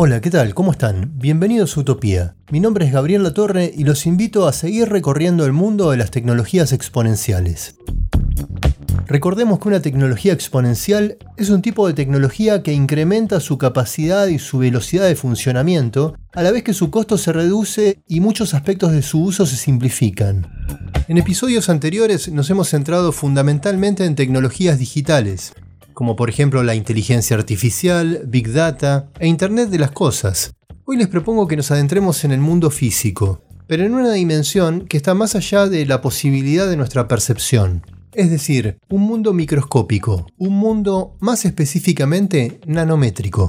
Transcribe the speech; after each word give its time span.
Hola, 0.00 0.20
¿qué 0.20 0.30
tal? 0.30 0.54
¿Cómo 0.54 0.70
están? 0.70 1.10
Bienvenidos 1.16 1.76
a 1.76 1.80
Utopía. 1.80 2.36
Mi 2.52 2.60
nombre 2.60 2.86
es 2.86 2.92
Gabriel 2.92 3.24
Latorre 3.24 3.72
y 3.76 3.82
los 3.82 4.06
invito 4.06 4.46
a 4.46 4.52
seguir 4.52 4.88
recorriendo 4.88 5.44
el 5.44 5.52
mundo 5.52 5.90
de 5.90 5.96
las 5.96 6.12
tecnologías 6.12 6.72
exponenciales. 6.72 7.74
Recordemos 9.08 9.58
que 9.58 9.66
una 9.66 9.82
tecnología 9.82 10.32
exponencial 10.32 11.18
es 11.36 11.50
un 11.50 11.62
tipo 11.62 11.88
de 11.88 11.94
tecnología 11.94 12.62
que 12.62 12.72
incrementa 12.72 13.40
su 13.40 13.58
capacidad 13.58 14.28
y 14.28 14.38
su 14.38 14.58
velocidad 14.58 15.08
de 15.08 15.16
funcionamiento, 15.16 16.14
a 16.32 16.44
la 16.44 16.52
vez 16.52 16.62
que 16.62 16.74
su 16.74 16.92
costo 16.92 17.18
se 17.18 17.32
reduce 17.32 18.00
y 18.06 18.20
muchos 18.20 18.54
aspectos 18.54 18.92
de 18.92 19.02
su 19.02 19.20
uso 19.20 19.46
se 19.46 19.56
simplifican. 19.56 20.46
En 21.08 21.18
episodios 21.18 21.68
anteriores 21.68 22.30
nos 22.30 22.48
hemos 22.50 22.68
centrado 22.68 23.10
fundamentalmente 23.10 24.04
en 24.04 24.14
tecnologías 24.14 24.78
digitales, 24.78 25.54
como 25.98 26.14
por 26.14 26.30
ejemplo 26.30 26.62
la 26.62 26.76
inteligencia 26.76 27.36
artificial, 27.36 28.22
Big 28.24 28.52
Data 28.52 29.10
e 29.18 29.26
Internet 29.26 29.68
de 29.68 29.80
las 29.80 29.90
Cosas. 29.90 30.52
Hoy 30.84 30.96
les 30.96 31.08
propongo 31.08 31.48
que 31.48 31.56
nos 31.56 31.72
adentremos 31.72 32.22
en 32.22 32.30
el 32.30 32.38
mundo 32.38 32.70
físico, 32.70 33.42
pero 33.66 33.82
en 33.82 33.94
una 33.94 34.12
dimensión 34.12 34.86
que 34.86 34.96
está 34.96 35.14
más 35.14 35.34
allá 35.34 35.66
de 35.66 35.84
la 35.86 36.00
posibilidad 36.00 36.70
de 36.70 36.76
nuestra 36.76 37.08
percepción. 37.08 37.82
Es 38.14 38.30
decir, 38.30 38.78
un 38.88 39.02
mundo 39.02 39.32
microscópico, 39.32 40.28
un 40.36 40.52
mundo 40.52 41.16
más 41.18 41.44
específicamente 41.44 42.60
nanométrico. 42.64 43.48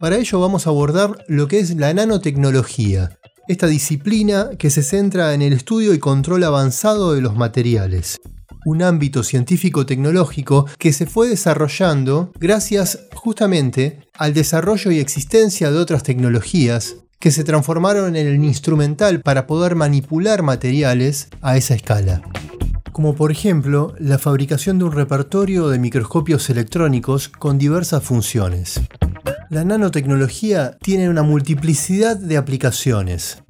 Para 0.00 0.16
ello 0.16 0.40
vamos 0.40 0.66
a 0.66 0.70
abordar 0.70 1.24
lo 1.28 1.46
que 1.46 1.60
es 1.60 1.76
la 1.76 1.94
nanotecnología, 1.94 3.16
esta 3.46 3.68
disciplina 3.68 4.50
que 4.58 4.70
se 4.70 4.82
centra 4.82 5.34
en 5.34 5.42
el 5.42 5.52
estudio 5.52 5.94
y 5.94 6.00
control 6.00 6.42
avanzado 6.42 7.14
de 7.14 7.20
los 7.20 7.36
materiales 7.36 8.18
un 8.64 8.82
ámbito 8.82 9.22
científico-tecnológico 9.22 10.66
que 10.78 10.92
se 10.92 11.06
fue 11.06 11.28
desarrollando 11.28 12.32
gracias 12.38 13.06
justamente 13.14 14.00
al 14.16 14.34
desarrollo 14.34 14.90
y 14.90 14.98
existencia 14.98 15.70
de 15.70 15.78
otras 15.78 16.02
tecnologías 16.02 16.96
que 17.18 17.30
se 17.30 17.44
transformaron 17.44 18.16
en 18.16 18.26
el 18.26 18.44
instrumental 18.44 19.20
para 19.20 19.46
poder 19.46 19.76
manipular 19.76 20.42
materiales 20.42 21.28
a 21.40 21.56
esa 21.56 21.74
escala. 21.74 22.22
Como 22.90 23.14
por 23.14 23.30
ejemplo 23.30 23.94
la 23.98 24.18
fabricación 24.18 24.78
de 24.78 24.84
un 24.84 24.92
repertorio 24.92 25.68
de 25.68 25.78
microscopios 25.78 26.50
electrónicos 26.50 27.28
con 27.28 27.58
diversas 27.58 28.02
funciones. 28.02 28.80
La 29.50 29.64
nanotecnología 29.64 30.76
tiene 30.82 31.08
una 31.08 31.22
multiplicidad 31.22 32.16
de 32.16 32.36
aplicaciones, 32.36 33.42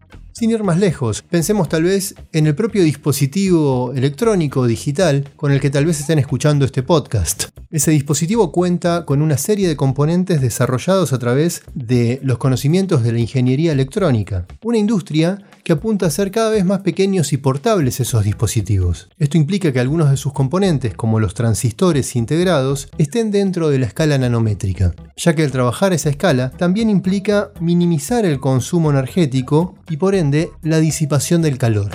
sin 0.42 0.50
ir 0.50 0.64
más 0.64 0.76
lejos, 0.76 1.22
pensemos 1.22 1.68
tal 1.68 1.84
vez 1.84 2.16
en 2.32 2.48
el 2.48 2.56
propio 2.56 2.82
dispositivo 2.82 3.92
electrónico 3.94 4.66
digital 4.66 5.30
con 5.36 5.52
el 5.52 5.60
que 5.60 5.70
tal 5.70 5.86
vez 5.86 6.00
estén 6.00 6.18
escuchando 6.18 6.64
este 6.64 6.82
podcast. 6.82 7.44
Ese 7.70 7.92
dispositivo 7.92 8.50
cuenta 8.50 9.04
con 9.04 9.22
una 9.22 9.38
serie 9.38 9.68
de 9.68 9.76
componentes 9.76 10.40
desarrollados 10.40 11.12
a 11.12 11.20
través 11.20 11.62
de 11.74 12.18
los 12.24 12.38
conocimientos 12.38 13.04
de 13.04 13.12
la 13.12 13.20
ingeniería 13.20 13.70
electrónica, 13.70 14.48
una 14.64 14.78
industria 14.78 15.38
que 15.64 15.72
apunta 15.72 16.06
a 16.06 16.10
ser 16.10 16.30
cada 16.30 16.50
vez 16.50 16.64
más 16.64 16.80
pequeños 16.80 17.32
y 17.32 17.36
portables 17.36 18.00
esos 18.00 18.24
dispositivos. 18.24 19.08
Esto 19.18 19.36
implica 19.36 19.72
que 19.72 19.80
algunos 19.80 20.10
de 20.10 20.16
sus 20.16 20.32
componentes, 20.32 20.94
como 20.94 21.20
los 21.20 21.34
transistores 21.34 22.16
integrados, 22.16 22.88
estén 22.98 23.30
dentro 23.30 23.68
de 23.68 23.78
la 23.78 23.86
escala 23.86 24.18
nanométrica, 24.18 24.94
ya 25.16 25.34
que 25.34 25.44
el 25.44 25.52
trabajar 25.52 25.92
esa 25.92 26.10
escala 26.10 26.50
también 26.50 26.90
implica 26.90 27.50
minimizar 27.60 28.24
el 28.24 28.40
consumo 28.40 28.90
energético 28.90 29.74
y 29.88 29.96
por 29.96 30.14
ende 30.14 30.50
la 30.62 30.80
disipación 30.80 31.42
del 31.42 31.58
calor. 31.58 31.90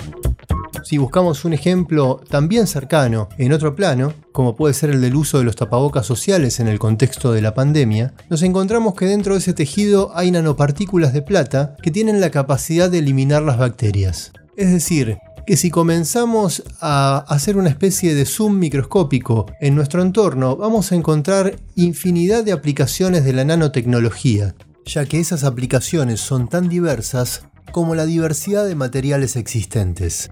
Si 0.84 0.98
buscamos 0.98 1.44
un 1.44 1.52
ejemplo 1.52 2.20
también 2.28 2.66
cercano 2.66 3.28
en 3.38 3.52
otro 3.52 3.74
plano, 3.74 4.12
como 4.32 4.56
puede 4.56 4.74
ser 4.74 4.90
el 4.90 5.00
del 5.00 5.16
uso 5.16 5.38
de 5.38 5.44
los 5.44 5.56
tapabocas 5.56 6.06
sociales 6.06 6.60
en 6.60 6.68
el 6.68 6.78
contexto 6.78 7.32
de 7.32 7.42
la 7.42 7.54
pandemia, 7.54 8.14
nos 8.30 8.42
encontramos 8.42 8.94
que 8.94 9.06
dentro 9.06 9.34
de 9.34 9.40
ese 9.40 9.54
tejido 9.54 10.12
hay 10.14 10.30
nanopartículas 10.30 11.12
de 11.12 11.22
plata 11.22 11.76
que 11.82 11.90
tienen 11.90 12.20
la 12.20 12.30
capacidad 12.30 12.90
de 12.90 12.98
eliminar 12.98 13.42
las 13.42 13.58
bacterias. 13.58 14.32
Es 14.56 14.72
decir, 14.72 15.18
que 15.46 15.56
si 15.56 15.70
comenzamos 15.70 16.62
a 16.80 17.24
hacer 17.28 17.56
una 17.56 17.70
especie 17.70 18.14
de 18.14 18.26
zoom 18.26 18.58
microscópico 18.58 19.46
en 19.60 19.74
nuestro 19.74 20.02
entorno, 20.02 20.56
vamos 20.56 20.92
a 20.92 20.94
encontrar 20.94 21.56
infinidad 21.74 22.44
de 22.44 22.52
aplicaciones 22.52 23.24
de 23.24 23.32
la 23.32 23.44
nanotecnología, 23.44 24.54
ya 24.84 25.06
que 25.06 25.20
esas 25.20 25.44
aplicaciones 25.44 26.20
son 26.20 26.48
tan 26.48 26.68
diversas 26.68 27.44
como 27.72 27.94
la 27.94 28.06
diversidad 28.06 28.66
de 28.66 28.74
materiales 28.74 29.36
existentes. 29.36 30.30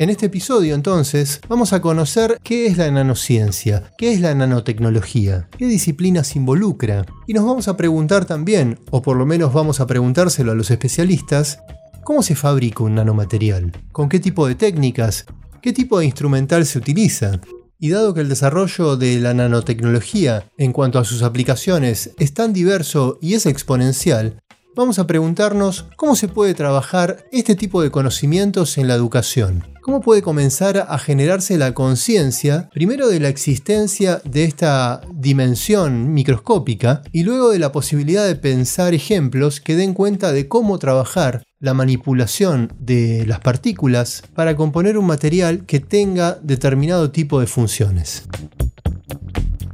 En 0.00 0.10
este 0.10 0.26
episodio 0.26 0.76
entonces 0.76 1.40
vamos 1.48 1.72
a 1.72 1.82
conocer 1.82 2.38
qué 2.44 2.66
es 2.66 2.78
la 2.78 2.88
nanociencia, 2.88 3.90
qué 3.98 4.12
es 4.12 4.20
la 4.20 4.32
nanotecnología, 4.32 5.48
qué 5.58 5.66
disciplinas 5.66 6.36
involucra. 6.36 7.04
Y 7.26 7.32
nos 7.32 7.44
vamos 7.44 7.66
a 7.66 7.76
preguntar 7.76 8.24
también, 8.24 8.78
o 8.92 9.02
por 9.02 9.16
lo 9.16 9.26
menos 9.26 9.52
vamos 9.52 9.80
a 9.80 9.88
preguntárselo 9.88 10.52
a 10.52 10.54
los 10.54 10.70
especialistas, 10.70 11.58
cómo 12.04 12.22
se 12.22 12.36
fabrica 12.36 12.84
un 12.84 12.94
nanomaterial, 12.94 13.72
con 13.90 14.08
qué 14.08 14.20
tipo 14.20 14.46
de 14.46 14.54
técnicas, 14.54 15.26
qué 15.60 15.72
tipo 15.72 15.98
de 15.98 16.04
instrumental 16.04 16.64
se 16.64 16.78
utiliza. 16.78 17.40
Y 17.80 17.90
dado 17.90 18.14
que 18.14 18.20
el 18.20 18.28
desarrollo 18.28 18.96
de 18.96 19.18
la 19.18 19.34
nanotecnología 19.34 20.48
en 20.58 20.72
cuanto 20.72 21.00
a 21.00 21.04
sus 21.04 21.22
aplicaciones 21.22 22.12
es 22.18 22.34
tan 22.34 22.52
diverso 22.52 23.18
y 23.20 23.34
es 23.34 23.46
exponencial, 23.46 24.38
vamos 24.78 25.00
a 25.00 25.08
preguntarnos 25.08 25.86
cómo 25.96 26.14
se 26.14 26.28
puede 26.28 26.54
trabajar 26.54 27.24
este 27.32 27.56
tipo 27.56 27.82
de 27.82 27.90
conocimientos 27.90 28.78
en 28.78 28.86
la 28.86 28.94
educación. 28.94 29.66
¿Cómo 29.82 30.00
puede 30.00 30.22
comenzar 30.22 30.86
a 30.88 30.98
generarse 31.00 31.58
la 31.58 31.74
conciencia, 31.74 32.68
primero 32.72 33.08
de 33.08 33.18
la 33.18 33.28
existencia 33.28 34.22
de 34.24 34.44
esta 34.44 35.00
dimensión 35.12 36.14
microscópica 36.14 37.02
y 37.10 37.24
luego 37.24 37.50
de 37.50 37.58
la 37.58 37.72
posibilidad 37.72 38.24
de 38.24 38.36
pensar 38.36 38.94
ejemplos 38.94 39.60
que 39.60 39.74
den 39.74 39.94
cuenta 39.94 40.30
de 40.30 40.46
cómo 40.46 40.78
trabajar 40.78 41.42
la 41.58 41.74
manipulación 41.74 42.72
de 42.78 43.26
las 43.26 43.40
partículas 43.40 44.22
para 44.32 44.54
componer 44.54 44.96
un 44.96 45.06
material 45.06 45.66
que 45.66 45.80
tenga 45.80 46.38
determinado 46.40 47.10
tipo 47.10 47.40
de 47.40 47.48
funciones? 47.48 48.28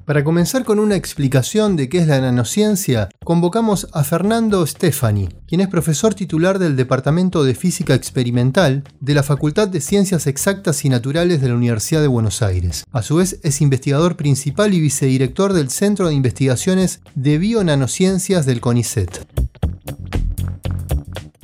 Para 0.05 0.23
comenzar 0.23 0.65
con 0.65 0.81
una 0.81 0.97
explicación 0.97 1.77
de 1.77 1.89
qué 1.89 1.97
es 1.97 2.07
la 2.07 2.21
nanociencia, 2.21 3.09
convocamos 3.25 3.89
a 3.95 4.05
Fernando 4.05 4.67
Stefani, 4.67 5.31
quien 5.49 5.63
es 5.63 5.69
profesor 5.69 6.13
titular 6.13 6.59
del 6.59 6.77
Departamento 6.77 7.43
de 7.43 7.55
Física 7.55 7.95
Experimental 7.95 8.85
de 9.01 9.15
la 9.15 9.23
Facultad 9.23 9.67
de 9.67 9.81
Ciencias 9.81 10.27
Exactas 10.27 10.85
y 10.85 10.91
Naturales 10.91 11.41
de 11.41 11.49
la 11.49 11.55
Universidad 11.55 12.03
de 12.03 12.09
Buenos 12.09 12.43
Aires. 12.43 12.85
A 12.93 13.01
su 13.01 13.17
vez 13.17 13.41
es 13.43 13.63
investigador 13.63 14.17
principal 14.17 14.75
y 14.75 14.81
vicedirector 14.81 15.55
del 15.55 15.71
Centro 15.71 16.09
de 16.09 16.15
Investigaciones 16.15 17.01
de 17.15 17.39
Bionanociencias 17.39 18.45
del 18.45 18.61
CONICET. 18.61 19.27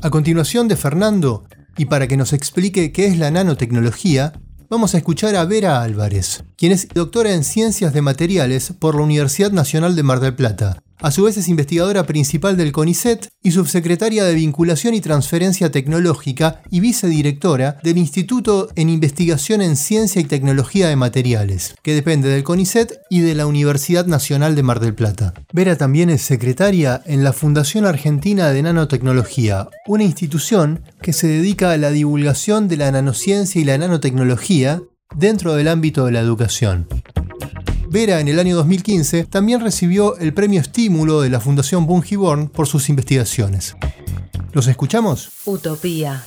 A 0.02 0.10
continuación 0.10 0.68
de 0.68 0.76
Fernando, 0.76 1.44
y 1.78 1.86
para 1.86 2.08
que 2.08 2.18
nos 2.18 2.34
explique 2.34 2.92
qué 2.92 3.06
es 3.06 3.16
la 3.16 3.30
nanotecnología, 3.30 4.34
vamos 4.70 4.94
a 4.94 4.98
escuchar 4.98 5.34
a 5.34 5.44
Vera 5.44 5.82
Álvarez, 5.82 6.44
quien 6.56 6.70
es 6.70 6.88
doctora 6.94 7.34
en 7.34 7.42
Ciencias 7.42 7.92
de 7.92 8.02
Materiales 8.02 8.72
por 8.78 8.94
la 8.94 9.02
Universidad 9.02 9.50
Nacional 9.50 9.96
de 9.96 10.04
Mar 10.04 10.20
del 10.20 10.36
Plata 10.36 10.80
a 11.02 11.10
su 11.10 11.24
vez 11.24 11.36
es 11.36 11.48
investigadora 11.48 12.04
principal 12.04 12.56
del 12.56 12.72
CONICET 12.72 13.28
y 13.42 13.52
subsecretaria 13.52 14.24
de 14.24 14.34
Vinculación 14.34 14.94
y 14.94 15.00
Transferencia 15.00 15.70
Tecnológica 15.70 16.62
y 16.70 16.80
vicedirectora 16.80 17.78
del 17.82 17.98
Instituto 17.98 18.68
en 18.76 18.90
Investigación 18.90 19.62
en 19.62 19.76
Ciencia 19.76 20.20
y 20.20 20.24
Tecnología 20.24 20.88
de 20.88 20.96
Materiales, 20.96 21.74
que 21.82 21.94
depende 21.94 22.28
del 22.28 22.44
CONICET 22.44 23.00
y 23.08 23.20
de 23.20 23.34
la 23.34 23.46
Universidad 23.46 24.06
Nacional 24.06 24.54
de 24.54 24.62
Mar 24.62 24.80
del 24.80 24.94
Plata. 24.94 25.34
Vera 25.52 25.76
también 25.76 26.10
es 26.10 26.22
secretaria 26.22 27.02
en 27.06 27.24
la 27.24 27.32
Fundación 27.32 27.86
Argentina 27.86 28.50
de 28.50 28.62
Nanotecnología, 28.62 29.68
una 29.86 30.04
institución 30.04 30.82
que 31.00 31.12
se 31.12 31.28
dedica 31.28 31.72
a 31.72 31.78
la 31.78 31.90
divulgación 31.90 32.68
de 32.68 32.76
la 32.76 32.90
nanociencia 32.90 33.60
y 33.60 33.64
la 33.64 33.78
nanotecnología 33.78 34.82
dentro 35.16 35.54
del 35.54 35.68
ámbito 35.68 36.06
de 36.06 36.12
la 36.12 36.20
educación. 36.20 36.86
Vera 37.92 38.20
en 38.20 38.28
el 38.28 38.38
año 38.38 38.54
2015 38.54 39.24
también 39.24 39.60
recibió 39.60 40.16
el 40.18 40.32
premio 40.32 40.60
Estímulo 40.60 41.22
de 41.22 41.28
la 41.28 41.40
Fundación 41.40 41.88
Bungiborn 41.88 42.48
por 42.48 42.68
sus 42.68 42.88
investigaciones. 42.88 43.74
¿Los 44.52 44.68
escuchamos? 44.68 45.32
Utopía. 45.44 46.22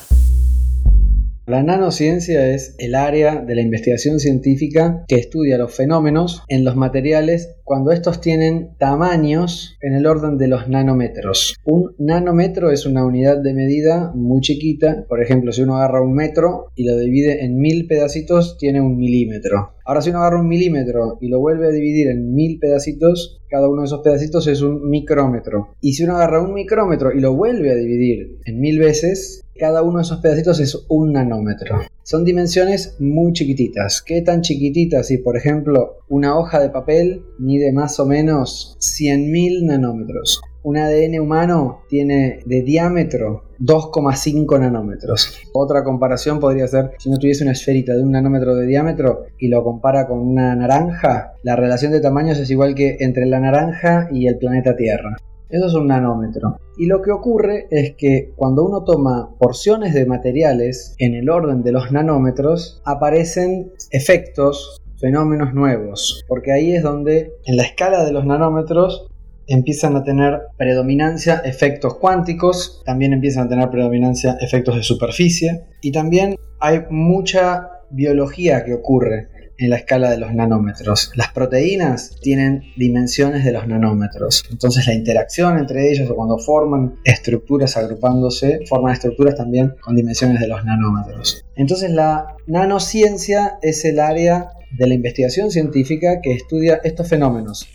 La 1.46 1.62
nanociencia 1.62 2.50
es 2.50 2.74
el 2.76 2.94
área 2.94 3.36
de 3.36 3.54
la 3.54 3.62
investigación 3.62 4.20
científica 4.20 5.06
que 5.08 5.14
estudia 5.14 5.56
los 5.56 5.74
fenómenos 5.74 6.42
en 6.48 6.66
los 6.66 6.76
materiales 6.76 7.54
cuando 7.64 7.92
estos 7.92 8.20
tienen 8.20 8.76
tamaños 8.78 9.78
en 9.80 9.94
el 9.94 10.06
orden 10.06 10.36
de 10.36 10.48
los 10.48 10.68
nanómetros. 10.68 11.56
Un 11.64 11.94
nanómetro 11.98 12.72
es 12.72 12.84
una 12.84 13.06
unidad 13.06 13.38
de 13.38 13.54
medida 13.54 14.12
muy 14.14 14.42
chiquita. 14.42 15.06
Por 15.08 15.22
ejemplo, 15.22 15.50
si 15.50 15.62
uno 15.62 15.76
agarra 15.76 16.02
un 16.02 16.12
metro 16.12 16.66
y 16.74 16.84
lo 16.84 16.98
divide 16.98 17.42
en 17.42 17.56
mil 17.56 17.86
pedacitos, 17.86 18.58
tiene 18.58 18.82
un 18.82 18.98
milímetro. 18.98 19.73
Ahora 19.86 20.00
si 20.00 20.08
uno 20.08 20.20
agarra 20.20 20.40
un 20.40 20.48
milímetro 20.48 21.18
y 21.20 21.28
lo 21.28 21.40
vuelve 21.40 21.66
a 21.66 21.70
dividir 21.70 22.08
en 22.08 22.34
mil 22.34 22.58
pedacitos, 22.58 23.42
cada 23.50 23.68
uno 23.68 23.82
de 23.82 23.86
esos 23.86 24.00
pedacitos 24.00 24.46
es 24.46 24.62
un 24.62 24.88
micrómetro. 24.88 25.74
Y 25.82 25.92
si 25.92 26.04
uno 26.04 26.16
agarra 26.16 26.40
un 26.40 26.54
micrómetro 26.54 27.12
y 27.12 27.20
lo 27.20 27.34
vuelve 27.34 27.70
a 27.70 27.74
dividir 27.74 28.38
en 28.46 28.60
mil 28.60 28.78
veces, 28.78 29.42
cada 29.58 29.82
uno 29.82 29.98
de 29.98 30.04
esos 30.04 30.20
pedacitos 30.20 30.58
es 30.60 30.86
un 30.88 31.12
nanómetro. 31.12 31.82
Son 32.02 32.24
dimensiones 32.24 32.96
muy 32.98 33.34
chiquititas. 33.34 34.00
¿Qué 34.00 34.22
tan 34.22 34.40
chiquititas? 34.40 35.08
Si 35.08 35.18
por 35.18 35.36
ejemplo 35.36 35.98
una 36.08 36.38
hoja 36.38 36.60
de 36.60 36.70
papel 36.70 37.22
mide 37.38 37.70
más 37.70 38.00
o 38.00 38.06
menos 38.06 38.78
100.000 38.80 39.66
nanómetros. 39.66 40.40
Un 40.62 40.78
ADN 40.78 41.20
humano 41.20 41.82
tiene 41.90 42.40
de 42.46 42.62
diámetro 42.62 43.44
2,5 43.64 44.60
nanómetros. 44.60 45.38
Otra 45.52 45.82
comparación 45.84 46.38
podría 46.38 46.66
ser 46.66 46.90
si 46.98 47.08
uno 47.08 47.18
tuviese 47.18 47.44
una 47.44 47.52
esferita 47.52 47.94
de 47.94 48.02
un 48.02 48.12
nanómetro 48.12 48.54
de 48.54 48.66
diámetro 48.66 49.24
y 49.38 49.48
lo 49.48 49.64
compara 49.64 50.06
con 50.06 50.18
una 50.18 50.54
naranja, 50.54 51.32
la 51.42 51.56
relación 51.56 51.92
de 51.92 52.00
tamaños 52.00 52.38
es 52.38 52.50
igual 52.50 52.74
que 52.74 52.98
entre 53.00 53.26
la 53.26 53.40
naranja 53.40 54.08
y 54.12 54.26
el 54.26 54.36
planeta 54.36 54.76
Tierra. 54.76 55.16
Eso 55.48 55.66
es 55.66 55.74
un 55.74 55.86
nanómetro. 55.86 56.58
Y 56.76 56.86
lo 56.86 57.00
que 57.00 57.12
ocurre 57.12 57.68
es 57.70 57.94
que 57.96 58.32
cuando 58.34 58.64
uno 58.64 58.82
toma 58.82 59.30
porciones 59.38 59.94
de 59.94 60.04
materiales 60.04 60.94
en 60.98 61.14
el 61.14 61.30
orden 61.30 61.62
de 61.62 61.72
los 61.72 61.92
nanómetros, 61.92 62.82
aparecen 62.84 63.72
efectos, 63.92 64.82
fenómenos 64.98 65.54
nuevos. 65.54 66.24
Porque 66.26 66.52
ahí 66.52 66.74
es 66.74 66.82
donde 66.82 67.34
en 67.44 67.56
la 67.56 67.62
escala 67.62 68.04
de 68.04 68.12
los 68.12 68.26
nanómetros 68.26 69.06
empiezan 69.46 69.96
a 69.96 70.04
tener 70.04 70.40
predominancia 70.56 71.42
efectos 71.44 71.96
cuánticos, 71.98 72.82
también 72.84 73.12
empiezan 73.12 73.46
a 73.46 73.48
tener 73.48 73.70
predominancia 73.70 74.36
efectos 74.40 74.76
de 74.76 74.82
superficie 74.82 75.64
y 75.80 75.92
también 75.92 76.36
hay 76.60 76.82
mucha 76.90 77.70
biología 77.90 78.64
que 78.64 78.74
ocurre 78.74 79.28
en 79.58 79.70
la 79.70 79.76
escala 79.76 80.10
de 80.10 80.18
los 80.18 80.34
nanómetros. 80.34 81.12
Las 81.14 81.32
proteínas 81.32 82.16
tienen 82.20 82.62
dimensiones 82.76 83.44
de 83.44 83.52
los 83.52 83.66
nanómetros. 83.68 84.44
Entonces 84.50 84.86
la 84.86 84.94
interacción 84.94 85.58
entre 85.58 85.90
ellos 85.90 86.10
o 86.10 86.16
cuando 86.16 86.38
forman 86.38 86.96
estructuras 87.04 87.76
agrupándose, 87.76 88.60
forman 88.68 88.92
estructuras 88.92 89.36
también 89.36 89.74
con 89.80 89.94
dimensiones 89.94 90.40
de 90.40 90.48
los 90.48 90.64
nanómetros. 90.64 91.44
Entonces 91.56 91.90
la 91.90 92.36
nanociencia 92.46 93.58
es 93.62 93.84
el 93.84 94.00
área 94.00 94.50
de 94.76 94.88
la 94.88 94.94
investigación 94.94 95.50
científica 95.50 96.20
que 96.20 96.32
estudia 96.32 96.80
estos 96.82 97.08
fenómenos. 97.08 97.68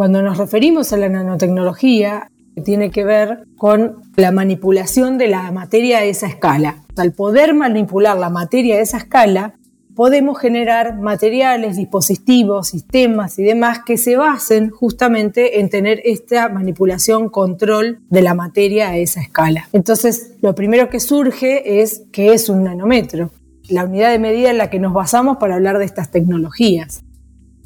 Cuando 0.00 0.22
nos 0.22 0.38
referimos 0.38 0.94
a 0.94 0.96
la 0.96 1.10
nanotecnología, 1.10 2.30
tiene 2.64 2.90
que 2.90 3.04
ver 3.04 3.44
con 3.58 3.96
la 4.16 4.32
manipulación 4.32 5.18
de 5.18 5.28
la 5.28 5.52
materia 5.52 5.98
a 5.98 6.04
esa 6.04 6.26
escala. 6.26 6.76
Al 6.96 7.12
poder 7.12 7.52
manipular 7.52 8.16
la 8.16 8.30
materia 8.30 8.76
a 8.76 8.80
esa 8.80 8.96
escala, 8.96 9.56
podemos 9.94 10.38
generar 10.38 10.98
materiales, 10.98 11.76
dispositivos, 11.76 12.68
sistemas 12.68 13.38
y 13.38 13.42
demás 13.42 13.80
que 13.84 13.98
se 13.98 14.16
basen 14.16 14.70
justamente 14.70 15.60
en 15.60 15.68
tener 15.68 16.00
esta 16.06 16.48
manipulación, 16.48 17.28
control 17.28 17.98
de 18.08 18.22
la 18.22 18.32
materia 18.32 18.88
a 18.88 18.96
esa 18.96 19.20
escala. 19.20 19.68
Entonces, 19.74 20.32
lo 20.40 20.54
primero 20.54 20.88
que 20.88 20.98
surge 20.98 21.82
es 21.82 22.04
qué 22.10 22.32
es 22.32 22.48
un 22.48 22.64
nanómetro, 22.64 23.32
la 23.68 23.84
unidad 23.84 24.12
de 24.12 24.18
medida 24.18 24.48
en 24.48 24.56
la 24.56 24.70
que 24.70 24.80
nos 24.80 24.94
basamos 24.94 25.36
para 25.36 25.56
hablar 25.56 25.76
de 25.76 25.84
estas 25.84 26.10
tecnologías. 26.10 27.04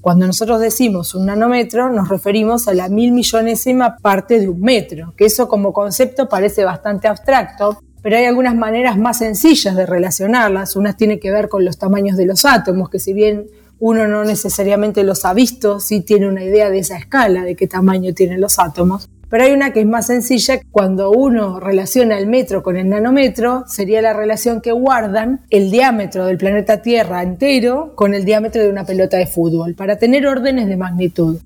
Cuando 0.04 0.26
nosotros 0.26 0.60
decimos 0.60 1.14
un 1.14 1.24
nanómetro, 1.24 1.90
nos 1.90 2.10
referimos 2.10 2.68
a 2.68 2.74
la 2.74 2.90
mil 2.90 3.10
millonésima 3.12 3.96
parte 3.96 4.38
de 4.38 4.50
un 4.50 4.60
metro, 4.60 5.14
que 5.16 5.24
eso 5.24 5.48
como 5.48 5.72
concepto 5.72 6.28
parece 6.28 6.62
bastante 6.62 7.08
abstracto, 7.08 7.78
pero 8.02 8.18
hay 8.18 8.26
algunas 8.26 8.54
maneras 8.54 8.98
más 8.98 9.16
sencillas 9.16 9.74
de 9.74 9.86
relacionarlas. 9.86 10.76
Unas 10.76 10.98
tiene 10.98 11.18
que 11.18 11.30
ver 11.30 11.48
con 11.48 11.64
los 11.64 11.78
tamaños 11.78 12.18
de 12.18 12.26
los 12.26 12.44
átomos, 12.44 12.90
que 12.90 12.98
si 12.98 13.14
bien 13.14 13.46
uno 13.78 14.06
no 14.06 14.26
necesariamente 14.26 15.04
los 15.04 15.24
ha 15.24 15.32
visto, 15.32 15.80
sí 15.80 16.02
tiene 16.02 16.28
una 16.28 16.44
idea 16.44 16.68
de 16.68 16.80
esa 16.80 16.98
escala, 16.98 17.42
de 17.42 17.56
qué 17.56 17.66
tamaño 17.66 18.12
tienen 18.12 18.42
los 18.42 18.58
átomos. 18.58 19.08
Pero 19.34 19.46
hay 19.46 19.52
una 19.52 19.72
que 19.72 19.81
es 19.81 19.86
más 19.86 20.06
sencilla, 20.06 20.60
cuando 20.70 21.10
uno 21.10 21.58
relaciona 21.58 22.16
el 22.19 22.28
metro 22.28 22.62
con 22.62 22.76
el 22.76 22.88
nanómetro, 22.88 23.64
sería 23.66 24.00
la 24.00 24.12
relación 24.12 24.60
que 24.60 24.70
guardan 24.70 25.40
el 25.50 25.72
diámetro 25.72 26.26
del 26.26 26.38
planeta 26.38 26.82
Tierra 26.82 27.20
entero 27.20 27.96
con 27.96 28.14
el 28.14 28.25
diámetro 28.25 28.62
de 28.62 28.69
una 28.69 28.86
pelota 28.86 29.16
de 29.16 29.26
fútbol, 29.26 29.75
para 29.75 29.96
tener 29.96 30.28
órdenes 30.28 30.69
de 30.69 30.76
magnitud. 30.76 31.38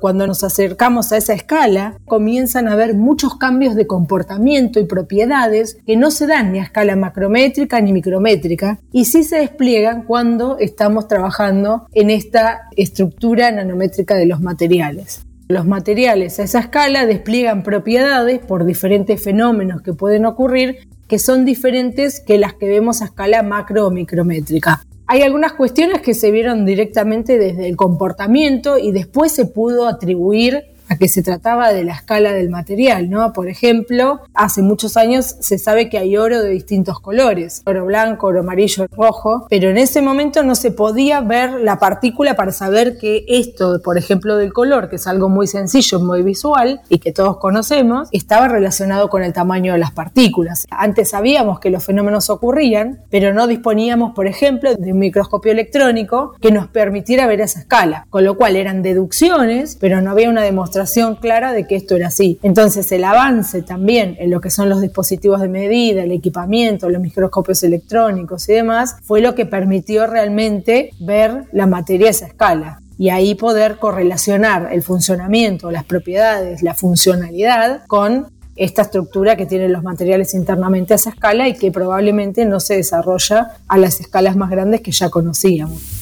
Cuando 0.00 0.26
nos 0.26 0.42
acercamos 0.42 1.12
a 1.12 1.18
esa 1.18 1.34
escala, 1.34 1.98
comienzan 2.06 2.66
a 2.66 2.72
haber 2.72 2.94
muchos 2.94 3.36
cambios 3.36 3.74
de 3.74 3.86
comportamiento 3.86 4.80
y 4.80 4.86
propiedades 4.86 5.76
que 5.86 5.98
no 5.98 6.10
se 6.10 6.26
dan 6.26 6.50
ni 6.52 6.60
a 6.60 6.62
escala 6.62 6.96
macrométrica 6.96 7.78
ni 7.82 7.92
micrométrica 7.92 8.80
y 8.90 9.04
sí 9.04 9.22
se 9.22 9.36
despliegan 9.36 10.04
cuando 10.04 10.56
estamos 10.58 11.08
trabajando 11.08 11.88
en 11.92 12.08
esta 12.08 12.70
estructura 12.74 13.50
nanométrica 13.50 14.14
de 14.14 14.24
los 14.24 14.40
materiales. 14.40 15.27
Los 15.50 15.66
materiales 15.66 16.38
a 16.38 16.42
esa 16.42 16.58
escala 16.58 17.06
despliegan 17.06 17.62
propiedades 17.62 18.38
por 18.38 18.66
diferentes 18.66 19.22
fenómenos 19.22 19.80
que 19.80 19.94
pueden 19.94 20.26
ocurrir 20.26 20.86
que 21.08 21.18
son 21.18 21.46
diferentes 21.46 22.20
que 22.20 22.36
las 22.36 22.52
que 22.52 22.68
vemos 22.68 23.00
a 23.00 23.06
escala 23.06 23.42
macro 23.42 23.86
o 23.86 23.90
micrométrica. 23.90 24.84
Hay 25.06 25.22
algunas 25.22 25.54
cuestiones 25.54 26.02
que 26.02 26.12
se 26.12 26.30
vieron 26.30 26.66
directamente 26.66 27.38
desde 27.38 27.66
el 27.66 27.76
comportamiento 27.76 28.76
y 28.76 28.92
después 28.92 29.32
se 29.32 29.46
pudo 29.46 29.88
atribuir 29.88 30.64
a 30.88 30.96
que 30.96 31.08
se 31.08 31.22
trataba 31.22 31.72
de 31.72 31.84
la 31.84 31.94
escala 31.94 32.32
del 32.32 32.50
material, 32.50 33.10
¿no? 33.10 33.32
Por 33.32 33.48
ejemplo, 33.48 34.20
hace 34.34 34.62
muchos 34.62 34.96
años 34.96 35.36
se 35.40 35.58
sabe 35.58 35.88
que 35.88 35.98
hay 35.98 36.16
oro 36.16 36.42
de 36.42 36.50
distintos 36.50 37.00
colores, 37.00 37.62
oro 37.66 37.84
blanco, 37.84 38.28
oro 38.28 38.40
amarillo, 38.40 38.86
rojo, 38.96 39.46
pero 39.50 39.70
en 39.70 39.78
ese 39.78 40.02
momento 40.02 40.42
no 40.42 40.54
se 40.54 40.70
podía 40.70 41.20
ver 41.20 41.60
la 41.60 41.78
partícula 41.78 42.36
para 42.36 42.52
saber 42.52 42.98
que 42.98 43.24
esto, 43.28 43.80
por 43.82 43.98
ejemplo, 43.98 44.36
del 44.36 44.52
color, 44.52 44.88
que 44.88 44.96
es 44.96 45.06
algo 45.06 45.28
muy 45.28 45.46
sencillo, 45.46 46.00
muy 46.00 46.22
visual 46.22 46.80
y 46.88 46.98
que 46.98 47.12
todos 47.12 47.36
conocemos, 47.38 48.08
estaba 48.12 48.48
relacionado 48.48 49.08
con 49.08 49.22
el 49.22 49.32
tamaño 49.32 49.72
de 49.72 49.78
las 49.78 49.92
partículas. 49.92 50.66
Antes 50.70 51.10
sabíamos 51.10 51.60
que 51.60 51.70
los 51.70 51.84
fenómenos 51.84 52.30
ocurrían, 52.30 53.00
pero 53.10 53.34
no 53.34 53.46
disponíamos, 53.46 54.14
por 54.14 54.26
ejemplo, 54.26 54.74
de 54.74 54.92
un 54.92 54.98
microscopio 54.98 55.52
electrónico 55.52 56.34
que 56.40 56.50
nos 56.50 56.68
permitiera 56.68 57.26
ver 57.26 57.40
esa 57.40 57.60
escala, 57.60 58.06
con 58.10 58.24
lo 58.24 58.36
cual 58.36 58.56
eran 58.56 58.82
deducciones, 58.82 59.76
pero 59.80 60.00
no 60.00 60.10
había 60.10 60.30
una 60.30 60.42
demostración 60.42 60.77
clara 61.20 61.52
de 61.52 61.66
que 61.66 61.76
esto 61.76 61.96
era 61.96 62.08
así. 62.08 62.38
Entonces 62.42 62.90
el 62.92 63.04
avance 63.04 63.62
también 63.62 64.16
en 64.18 64.30
lo 64.30 64.40
que 64.40 64.50
son 64.50 64.68
los 64.68 64.80
dispositivos 64.80 65.40
de 65.40 65.48
medida, 65.48 66.02
el 66.02 66.12
equipamiento, 66.12 66.88
los 66.88 67.02
microscopios 67.02 67.62
electrónicos 67.62 68.48
y 68.48 68.54
demás, 68.54 68.96
fue 69.02 69.20
lo 69.20 69.34
que 69.34 69.46
permitió 69.46 70.06
realmente 70.06 70.90
ver 71.00 71.44
la 71.52 71.66
materia 71.66 72.08
a 72.08 72.10
esa 72.10 72.26
escala 72.26 72.80
y 72.98 73.10
ahí 73.10 73.34
poder 73.34 73.78
correlacionar 73.78 74.70
el 74.72 74.82
funcionamiento, 74.82 75.70
las 75.70 75.84
propiedades, 75.84 76.62
la 76.62 76.74
funcionalidad 76.74 77.86
con 77.86 78.26
esta 78.56 78.82
estructura 78.82 79.36
que 79.36 79.46
tienen 79.46 79.72
los 79.72 79.84
materiales 79.84 80.34
internamente 80.34 80.92
a 80.92 80.96
esa 80.96 81.10
escala 81.10 81.48
y 81.48 81.54
que 81.54 81.70
probablemente 81.70 82.44
no 82.44 82.58
se 82.58 82.74
desarrolla 82.74 83.52
a 83.68 83.78
las 83.78 84.00
escalas 84.00 84.36
más 84.36 84.50
grandes 84.50 84.80
que 84.80 84.90
ya 84.90 85.10
conocíamos. 85.10 85.97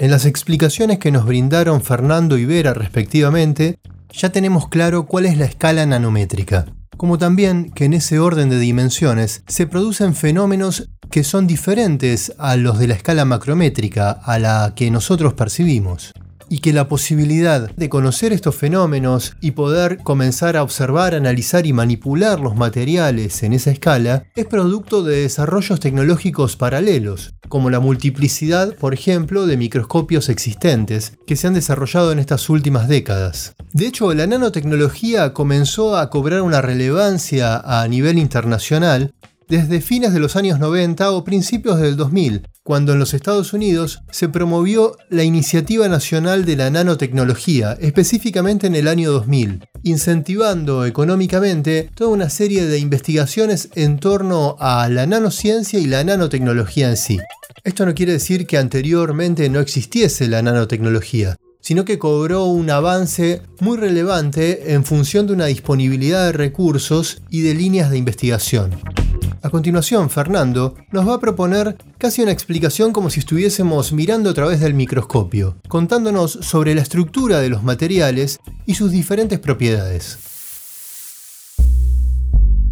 En 0.00 0.10
las 0.10 0.24
explicaciones 0.24 0.98
que 0.98 1.12
nos 1.12 1.26
brindaron 1.26 1.82
Fernando 1.82 2.38
y 2.38 2.46
Vera 2.46 2.72
respectivamente, 2.72 3.78
ya 4.10 4.32
tenemos 4.32 4.66
claro 4.68 5.04
cuál 5.04 5.26
es 5.26 5.36
la 5.36 5.44
escala 5.44 5.84
nanométrica, 5.84 6.64
como 6.96 7.18
también 7.18 7.70
que 7.70 7.84
en 7.84 7.92
ese 7.92 8.18
orden 8.18 8.48
de 8.48 8.58
dimensiones 8.58 9.42
se 9.46 9.66
producen 9.66 10.14
fenómenos 10.14 10.88
que 11.10 11.22
son 11.22 11.46
diferentes 11.46 12.32
a 12.38 12.56
los 12.56 12.78
de 12.78 12.86
la 12.86 12.94
escala 12.94 13.26
macrométrica, 13.26 14.10
a 14.10 14.38
la 14.38 14.72
que 14.74 14.90
nosotros 14.90 15.34
percibimos 15.34 16.14
y 16.50 16.58
que 16.58 16.74
la 16.74 16.88
posibilidad 16.88 17.70
de 17.70 17.88
conocer 17.88 18.34
estos 18.34 18.56
fenómenos 18.56 19.36
y 19.40 19.52
poder 19.52 19.98
comenzar 19.98 20.56
a 20.56 20.64
observar, 20.64 21.14
analizar 21.14 21.64
y 21.64 21.72
manipular 21.72 22.40
los 22.40 22.56
materiales 22.56 23.42
en 23.44 23.52
esa 23.52 23.70
escala 23.70 24.24
es 24.34 24.46
producto 24.46 25.04
de 25.04 25.22
desarrollos 25.22 25.78
tecnológicos 25.78 26.56
paralelos, 26.56 27.34
como 27.48 27.70
la 27.70 27.78
multiplicidad, 27.78 28.74
por 28.74 28.92
ejemplo, 28.92 29.46
de 29.46 29.56
microscopios 29.56 30.28
existentes 30.28 31.12
que 31.26 31.36
se 31.36 31.46
han 31.46 31.54
desarrollado 31.54 32.10
en 32.10 32.18
estas 32.18 32.50
últimas 32.50 32.88
décadas. 32.88 33.54
De 33.72 33.86
hecho, 33.86 34.12
la 34.12 34.26
nanotecnología 34.26 35.32
comenzó 35.32 35.96
a 35.96 36.10
cobrar 36.10 36.42
una 36.42 36.60
relevancia 36.60 37.58
a 37.58 37.86
nivel 37.86 38.18
internacional 38.18 39.14
desde 39.50 39.80
fines 39.80 40.12
de 40.12 40.20
los 40.20 40.36
años 40.36 40.60
90 40.60 41.10
o 41.10 41.24
principios 41.24 41.80
del 41.80 41.96
2000, 41.96 42.46
cuando 42.62 42.92
en 42.92 43.00
los 43.00 43.14
Estados 43.14 43.52
Unidos 43.52 44.00
se 44.12 44.28
promovió 44.28 44.96
la 45.08 45.24
Iniciativa 45.24 45.88
Nacional 45.88 46.44
de 46.44 46.54
la 46.54 46.70
Nanotecnología, 46.70 47.76
específicamente 47.80 48.68
en 48.68 48.76
el 48.76 48.86
año 48.86 49.10
2000, 49.10 49.66
incentivando 49.82 50.86
económicamente 50.86 51.90
toda 51.96 52.10
una 52.10 52.30
serie 52.30 52.64
de 52.66 52.78
investigaciones 52.78 53.70
en 53.74 53.98
torno 53.98 54.54
a 54.60 54.88
la 54.88 55.06
nanociencia 55.06 55.80
y 55.80 55.86
la 55.86 56.04
nanotecnología 56.04 56.88
en 56.88 56.96
sí. 56.96 57.18
Esto 57.64 57.84
no 57.84 57.94
quiere 57.94 58.12
decir 58.12 58.46
que 58.46 58.56
anteriormente 58.56 59.48
no 59.50 59.58
existiese 59.58 60.28
la 60.28 60.42
nanotecnología, 60.42 61.36
sino 61.60 61.84
que 61.84 61.98
cobró 61.98 62.44
un 62.44 62.70
avance 62.70 63.42
muy 63.60 63.76
relevante 63.76 64.72
en 64.72 64.84
función 64.84 65.26
de 65.26 65.34
una 65.34 65.46
disponibilidad 65.46 66.26
de 66.26 66.32
recursos 66.32 67.22
y 67.30 67.42
de 67.42 67.54
líneas 67.54 67.90
de 67.90 67.98
investigación. 67.98 68.70
A 69.42 69.48
continuación, 69.48 70.10
Fernando 70.10 70.74
nos 70.92 71.08
va 71.08 71.14
a 71.14 71.20
proponer 71.20 71.76
casi 71.96 72.22
una 72.22 72.32
explicación 72.32 72.92
como 72.92 73.08
si 73.08 73.20
estuviésemos 73.20 73.92
mirando 73.92 74.30
a 74.30 74.34
través 74.34 74.60
del 74.60 74.74
microscopio, 74.74 75.56
contándonos 75.66 76.32
sobre 76.32 76.74
la 76.74 76.82
estructura 76.82 77.40
de 77.40 77.48
los 77.48 77.62
materiales 77.62 78.38
y 78.66 78.74
sus 78.74 78.90
diferentes 78.90 79.38
propiedades. 79.38 80.29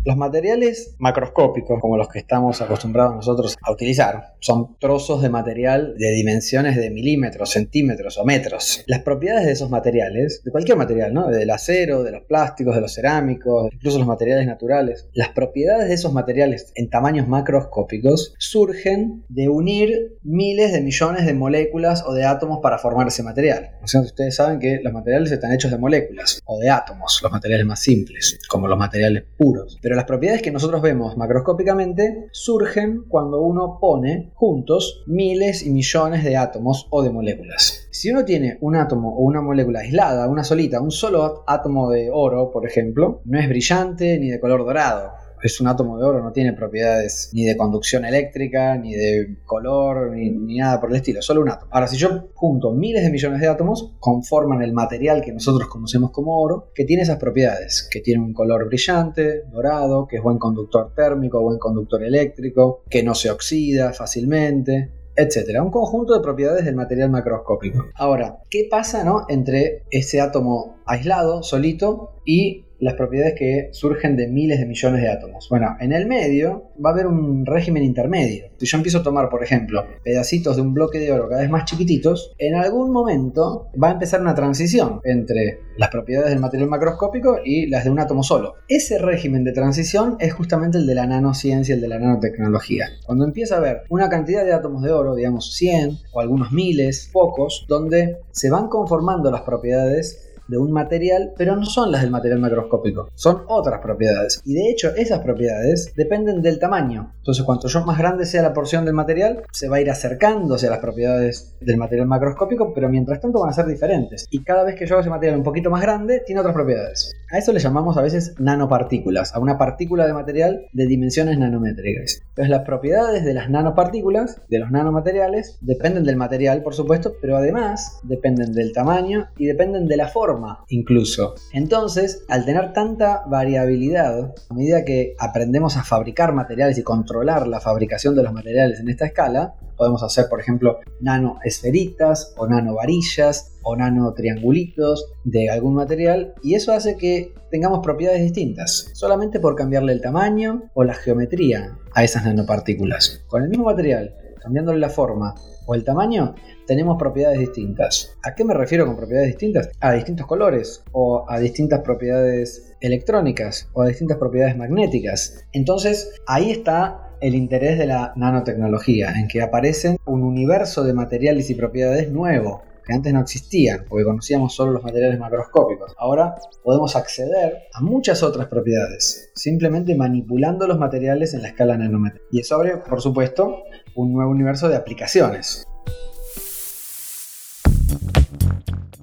Los 0.08 0.16
materiales 0.16 0.94
macroscópicos, 0.98 1.78
como 1.82 1.98
los 1.98 2.08
que 2.08 2.20
estamos 2.20 2.62
acostumbrados 2.62 3.14
nosotros 3.14 3.58
a 3.60 3.70
utilizar, 3.70 4.36
son 4.40 4.78
trozos 4.78 5.20
de 5.20 5.28
material 5.28 5.96
de 5.98 6.12
dimensiones 6.12 6.76
de 6.76 6.88
milímetros, 6.88 7.50
centímetros 7.50 8.16
o 8.16 8.24
metros. 8.24 8.84
Las 8.86 9.02
propiedades 9.02 9.44
de 9.44 9.52
esos 9.52 9.68
materiales, 9.68 10.40
de 10.42 10.50
cualquier 10.50 10.78
material, 10.78 11.12
¿no? 11.12 11.28
Del 11.28 11.50
acero, 11.50 12.04
de 12.04 12.12
los 12.12 12.22
plásticos, 12.22 12.74
de 12.74 12.80
los 12.80 12.94
cerámicos, 12.94 13.68
incluso 13.70 13.98
los 13.98 14.06
materiales 14.06 14.46
naturales, 14.46 15.10
las 15.12 15.28
propiedades 15.28 15.88
de 15.88 15.94
esos 15.96 16.14
materiales 16.14 16.72
en 16.74 16.88
tamaños 16.88 17.28
macroscópicos 17.28 18.32
surgen 18.38 19.26
de 19.28 19.50
unir 19.50 20.16
miles 20.22 20.72
de 20.72 20.80
millones 20.80 21.26
de 21.26 21.34
moléculas 21.34 22.02
o 22.06 22.14
de 22.14 22.24
átomos 22.24 22.60
para 22.62 22.78
formar 22.78 23.08
ese 23.08 23.22
material. 23.22 23.72
O 23.82 23.86
sea, 23.86 24.00
ustedes 24.00 24.36
saben 24.36 24.58
que 24.58 24.80
los 24.82 24.94
materiales 24.94 25.32
están 25.32 25.52
hechos 25.52 25.70
de 25.70 25.76
moléculas 25.76 26.40
o 26.46 26.58
de 26.58 26.70
átomos, 26.70 27.20
los 27.22 27.30
materiales 27.30 27.66
más 27.66 27.80
simples, 27.80 28.38
como 28.48 28.68
los 28.68 28.78
materiales 28.78 29.24
puros. 29.36 29.78
Pero 29.82 29.97
las 29.98 30.06
propiedades 30.06 30.42
que 30.42 30.52
nosotros 30.52 30.80
vemos 30.80 31.16
macroscópicamente 31.16 32.28
surgen 32.30 33.02
cuando 33.08 33.40
uno 33.40 33.78
pone 33.80 34.30
juntos 34.34 35.02
miles 35.08 35.66
y 35.66 35.70
millones 35.70 36.22
de 36.22 36.36
átomos 36.36 36.86
o 36.90 37.02
de 37.02 37.10
moléculas. 37.10 37.88
Si 37.90 38.08
uno 38.08 38.24
tiene 38.24 38.58
un 38.60 38.76
átomo 38.76 39.16
o 39.16 39.24
una 39.24 39.40
molécula 39.40 39.80
aislada, 39.80 40.28
una 40.28 40.44
solita, 40.44 40.80
un 40.80 40.92
solo 40.92 41.42
átomo 41.48 41.90
de 41.90 42.10
oro, 42.12 42.52
por 42.52 42.64
ejemplo, 42.64 43.22
no 43.24 43.40
es 43.40 43.48
brillante 43.48 44.20
ni 44.20 44.28
de 44.28 44.38
color 44.38 44.64
dorado 44.64 45.17
es 45.42 45.61
un 45.61 45.68
átomo 45.68 45.99
de 45.99 46.04
oro, 46.04 46.23
no 46.23 46.33
tiene 46.33 46.52
propiedades 46.52 47.30
ni 47.33 47.45
de 47.45 47.57
conducción 47.57 48.04
eléctrica, 48.04 48.76
ni 48.76 48.95
de 48.95 49.37
color, 49.45 50.11
ni, 50.11 50.57
nada 50.57 50.80
por 50.80 50.90
el 50.90 50.97
estilo, 50.97 51.23
solo 51.23 51.42
un 51.42 51.50
átomo. 51.50 51.71
Ahora, 51.73 51.87
si 51.87 51.97
yo 51.97 52.28
junto 52.35 52.73
miles 52.73 53.02
de 53.02 53.11
millones 53.11 53.40
de 53.40 53.49
átomos, 53.49 53.95
conforman 54.00 54.62
el 54.62 54.73
material 54.73 55.21
que 55.21 55.33
nosotros 55.33 55.68
conocemos 55.68 56.11
como 56.11 56.40
oro, 56.40 56.71
que 56.75 56.85
tiene 56.85 57.02
esas 57.02 57.18
propiedades, 57.18 57.88
que 57.90 58.00
tiene 58.00 58.23
un 58.23 58.33
color 58.33 58.66
brillante, 58.66 59.42
dorado, 59.50 60.07
que 60.07 60.16
es 60.16 60.23
buen 60.23 60.38
conductor 60.38 60.92
térmico, 60.95 61.40
buen 61.40 61.59
conductor 61.59 62.02
eléctrico, 62.02 62.83
que 62.88 63.02
no 63.02 63.14
se 63.14 63.30
oxida 63.30 63.92
fácilmente, 63.92 64.90
etcétera. 65.18 65.62
Un 65.62 65.71
conjunto 65.71 66.14
de 66.14 66.21
propiedades 66.21 66.64
del 66.64 66.76
material 66.76 67.11
macroscópico. 67.11 67.87
Ahora, 67.95 68.38
¿qué 68.50 68.68
pasa 68.71 69.02
no, 69.02 69.26
entre 69.28 69.83
ese 69.90 70.21
átomo 70.21 70.78
aislado, 70.87 71.42
solito, 71.42 72.12
y 72.25 72.64
las 72.80 72.94
propiedades 72.94 73.35
que 73.37 73.68
surgen 73.73 74.16
de 74.16 74.28
miles 74.28 74.61
de 74.61 74.66
millones 74.66 75.02
de 75.02 75.11
átomos. 75.11 75.49
Bueno, 75.50 75.76
en 75.80 75.92
el 75.92 76.06
medio 76.06 76.70
va 76.85 76.90
a 76.90 76.92
haber 76.92 77.06
un 77.06 77.44
régimen 77.44 77.82
intermedio. 77.82 78.47
Si 78.58 78.66
yo 78.66 78.76
empiezo 78.76 78.99
a 78.99 79.02
tomar, 79.02 79.28
por 79.28 79.42
ejemplo, 79.42 79.85
pedacitos 80.04 80.56
de 80.56 80.62
un 80.62 80.75
bloque 80.75 80.99
de 80.99 81.12
oro 81.12 81.28
cada 81.28 81.42
vez 81.42 81.50
más 81.50 81.64
chiquititos, 81.64 82.35
en 82.38 82.54
algún 82.54 82.90
momento 82.92 83.68
va 83.82 83.88
a 83.88 83.92
empezar 83.92 84.20
una 84.20 84.35
transición 84.35 85.00
entre 85.04 85.61
las 85.76 85.90
propiedades 85.90 86.30
del 86.30 86.40
material 86.40 86.68
macroscópico 86.68 87.38
y 87.44 87.66
las 87.68 87.85
de 87.85 87.90
un 87.90 88.00
átomo 88.00 88.23
solo. 88.23 88.54
Ese 88.68 88.99
régimen 88.99 89.44
de 89.44 89.52
transición 89.52 90.16
es 90.18 90.32
justamente 90.35 90.78
el 90.78 90.87
de 90.87 90.94
la 90.94 91.06
nanociencia, 91.06 91.75
el 91.75 91.80
de 91.80 91.88
la 91.88 91.99
nanotecnología. 91.99 92.87
Cuando 93.06 93.25
empieza 93.25 93.56
a 93.56 93.58
haber 93.58 93.82
una 93.88 94.08
cantidad 94.08 94.44
de 94.44 94.52
átomos 94.52 94.82
de 94.82 94.92
oro, 94.92 95.14
digamos 95.14 95.54
100 95.54 95.99
o 96.12 96.20
algunos 96.20 96.52
miles, 96.52 97.11
pocos, 97.12 97.64
donde 97.68 98.18
se 98.32 98.50
van 98.50 98.68
conformando 98.68 99.30
las 99.30 99.42
propiedades 99.42 100.27
de 100.48 100.58
un 100.58 100.72
material, 100.72 101.32
pero 101.36 101.54
no 101.54 101.64
son 101.64 101.92
las 101.92 102.02
del 102.02 102.10
material 102.10 102.40
macroscópico, 102.40 103.10
son 103.14 103.44
otras 103.46 103.80
propiedades. 103.80 104.40
Y 104.44 104.54
de 104.54 104.70
hecho, 104.70 104.94
esas 104.96 105.20
propiedades 105.20 105.92
dependen 105.94 106.42
del 106.42 106.58
tamaño. 106.58 107.12
Entonces, 107.18 107.44
cuanto 107.44 107.68
más 107.84 107.98
grande 107.98 108.26
sea 108.26 108.42
la 108.42 108.52
porción 108.52 108.84
del 108.84 108.94
material, 108.94 109.42
se 109.52 109.68
va 109.68 109.76
a 109.76 109.80
ir 109.80 109.90
acercándose 109.90 110.66
a 110.66 110.70
las 110.70 110.80
propiedades 110.80 111.54
del 111.60 111.76
material 111.76 112.08
macroscópico, 112.08 112.72
pero 112.74 112.88
mientras 112.88 113.20
tanto 113.20 113.40
van 113.40 113.50
a 113.50 113.52
ser 113.52 113.66
diferentes. 113.66 114.26
Y 114.30 114.42
cada 114.42 114.64
vez 114.64 114.74
que 114.74 114.86
yo 114.86 114.94
hago 114.94 115.02
ese 115.02 115.10
material 115.10 115.38
un 115.38 115.44
poquito 115.44 115.70
más 115.70 115.82
grande, 115.82 116.22
tiene 116.24 116.40
otras 116.40 116.54
propiedades. 116.54 117.14
A 117.30 117.37
eso 117.37 117.52
le 117.52 117.61
llamamos 117.61 117.99
a 117.99 118.02
veces 118.02 118.35
nanopartículas, 118.38 119.35
a 119.35 119.38
una 119.38 119.58
partícula 119.58 120.06
de 120.06 120.14
material 120.14 120.66
de 120.73 120.87
dimensiones 120.87 121.38
nanométricas. 121.38 122.23
Entonces, 122.28 122.49
las 122.49 122.64
propiedades 122.64 123.23
de 123.23 123.35
las 123.35 123.50
nanopartículas, 123.50 124.40
de 124.49 124.58
los 124.58 124.70
nanomateriales, 124.70 125.58
dependen 125.61 126.04
del 126.04 126.16
material, 126.16 126.62
por 126.62 126.75
supuesto, 126.75 127.12
pero 127.20 127.37
además 127.37 128.00
dependen 128.02 128.52
del 128.52 128.73
tamaño 128.73 129.28
y 129.37 129.44
dependen 129.44 129.88
de 129.88 129.99
la 129.99 130.08
forma 130.08 130.64
incluso. 130.68 131.35
Entonces, 131.52 132.25
al 132.30 132.47
tener 132.47 132.73
tanta 132.73 133.25
variabilidad, 133.26 134.35
a 134.49 134.54
medida 134.54 134.87
que 134.87 135.14
aprendemos 135.18 135.76
a 135.76 135.85
fabricar 135.85 136.32
materiales 136.32 136.78
y 136.78 136.82
controlar 136.82 137.47
la 137.47 137.61
fabricación 137.61 138.16
de 138.16 138.23
los 138.23 138.32
materiales 138.32 138.80
en 138.80 138.88
esta 138.88 139.04
escala, 139.04 139.54
podemos 139.78 140.02
hacer, 140.02 140.26
por 140.28 140.40
ejemplo, 140.40 140.80
nanoesferitas 141.00 142.35
o 142.37 142.47
nanovarillas 142.47 143.52
o 143.62 143.76
nanotriangulitos 143.76 145.12
de 145.25 145.49
algún 145.49 145.75
material 145.75 146.35
y 146.42 146.54
eso 146.54 146.73
hace 146.73 146.97
que 146.97 147.32
tengamos 147.50 147.80
propiedades 147.82 148.23
distintas, 148.23 148.90
solamente 148.92 149.40
por 149.40 149.54
cambiarle 149.54 149.92
el 149.92 150.02
tamaño 150.02 150.64
o 150.75 150.85
la 150.85 150.94
geometría 150.94 151.78
a 151.94 152.04
esas 152.04 152.25
nanopartículas. 152.25 153.25
Con 153.28 153.42
el 153.42 153.49
mismo 153.49 153.64
material, 153.64 154.14
cambiándole 154.42 154.78
la 154.78 154.90
forma 154.90 155.35
o 155.66 155.75
el 155.75 155.85
tamaño, 155.85 156.35
tenemos 156.66 156.99
propiedades 156.99 157.38
distintas. 157.38 158.16
¿A 158.23 158.35
qué 158.35 158.44
me 158.44 158.54
refiero 158.54 158.87
con 158.87 158.97
propiedades 158.97 159.28
distintas? 159.28 159.70
A 159.80 159.92
distintos 159.92 160.26
colores 160.26 160.82
o 160.92 161.25
a 161.28 161.38
distintas 161.38 161.80
propiedades 161.80 162.75
electrónicas 162.80 163.68
o 163.73 163.82
a 163.82 163.87
distintas 163.87 164.18
propiedades 164.18 164.56
magnéticas. 164.56 165.44
Entonces, 165.52 166.11
ahí 166.26 166.50
está 166.50 167.07
el 167.20 167.34
interés 167.34 167.78
de 167.78 167.87
la 167.87 168.12
nanotecnología, 168.16 169.12
en 169.18 169.28
que 169.28 169.42
aparecen 169.42 169.98
un 170.04 170.22
universo 170.22 170.84
de 170.84 170.94
materiales 170.94 171.50
y 171.50 171.54
propiedades 171.54 172.10
nuevo, 172.10 172.62
que 172.87 172.94
antes 172.94 173.12
no 173.12 173.20
existían, 173.20 173.84
porque 173.87 174.04
conocíamos 174.04 174.54
solo 174.54 174.72
los 174.72 174.82
materiales 174.82 175.18
macroscópicos. 175.18 175.94
Ahora 175.98 176.37
podemos 176.64 176.96
acceder 176.96 177.64
a 177.75 177.82
muchas 177.82 178.22
otras 178.22 178.46
propiedades, 178.46 179.30
simplemente 179.34 179.94
manipulando 179.94 180.66
los 180.66 180.78
materiales 180.78 181.34
en 181.34 181.42
la 181.42 181.48
escala 181.48 181.76
nanómetro. 181.76 182.22
Y 182.30 182.40
eso 182.40 182.54
abre, 182.54 182.78
por 182.78 183.02
supuesto, 183.02 183.62
un 183.94 184.14
nuevo 184.14 184.30
universo 184.30 184.70
de 184.70 184.76
aplicaciones. 184.76 185.67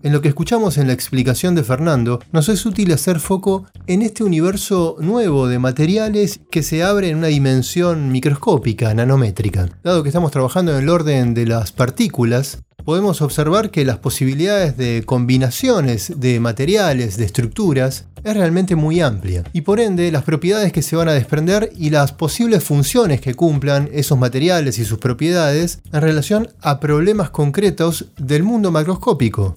En 0.05 0.13
lo 0.13 0.21
que 0.21 0.27
escuchamos 0.27 0.77
en 0.77 0.85
la 0.85 0.93
explicación 0.93 1.55
de 1.55 1.63
Fernando, 1.63 2.19
nos 2.31 2.47
es 2.47 2.63
útil 2.67 2.93
hacer 2.93 3.19
foco 3.19 3.65
en 3.87 4.03
este 4.03 4.23
universo 4.23 4.97
nuevo 4.99 5.47
de 5.47 5.57
materiales 5.57 6.41
que 6.51 6.61
se 6.61 6.83
abre 6.83 7.09
en 7.09 7.17
una 7.17 7.25
dimensión 7.25 8.11
microscópica, 8.11 8.93
nanométrica. 8.93 9.67
Dado 9.83 10.03
que 10.03 10.09
estamos 10.09 10.29
trabajando 10.29 10.73
en 10.73 10.83
el 10.83 10.89
orden 10.89 11.33
de 11.33 11.47
las 11.47 11.71
partículas, 11.71 12.59
podemos 12.85 13.23
observar 13.23 13.71
que 13.71 13.83
las 13.83 13.97
posibilidades 13.97 14.77
de 14.77 15.03
combinaciones 15.05 16.13
de 16.17 16.39
materiales, 16.39 17.17
de 17.17 17.25
estructuras, 17.25 18.05
es 18.23 18.33
realmente 18.33 18.75
muy 18.75 19.01
amplia 19.01 19.43
y 19.53 19.61
por 19.61 19.79
ende 19.79 20.11
las 20.11 20.23
propiedades 20.23 20.71
que 20.71 20.81
se 20.81 20.95
van 20.95 21.09
a 21.09 21.13
desprender 21.13 21.71
y 21.77 21.89
las 21.89 22.11
posibles 22.11 22.63
funciones 22.63 23.21
que 23.21 23.33
cumplan 23.33 23.89
esos 23.91 24.17
materiales 24.17 24.79
y 24.79 24.85
sus 24.85 24.99
propiedades 24.99 25.79
en 25.91 26.01
relación 26.01 26.49
a 26.61 26.79
problemas 26.79 27.31
concretos 27.31 28.05
del 28.17 28.43
mundo 28.43 28.71
macroscópico. 28.71 29.55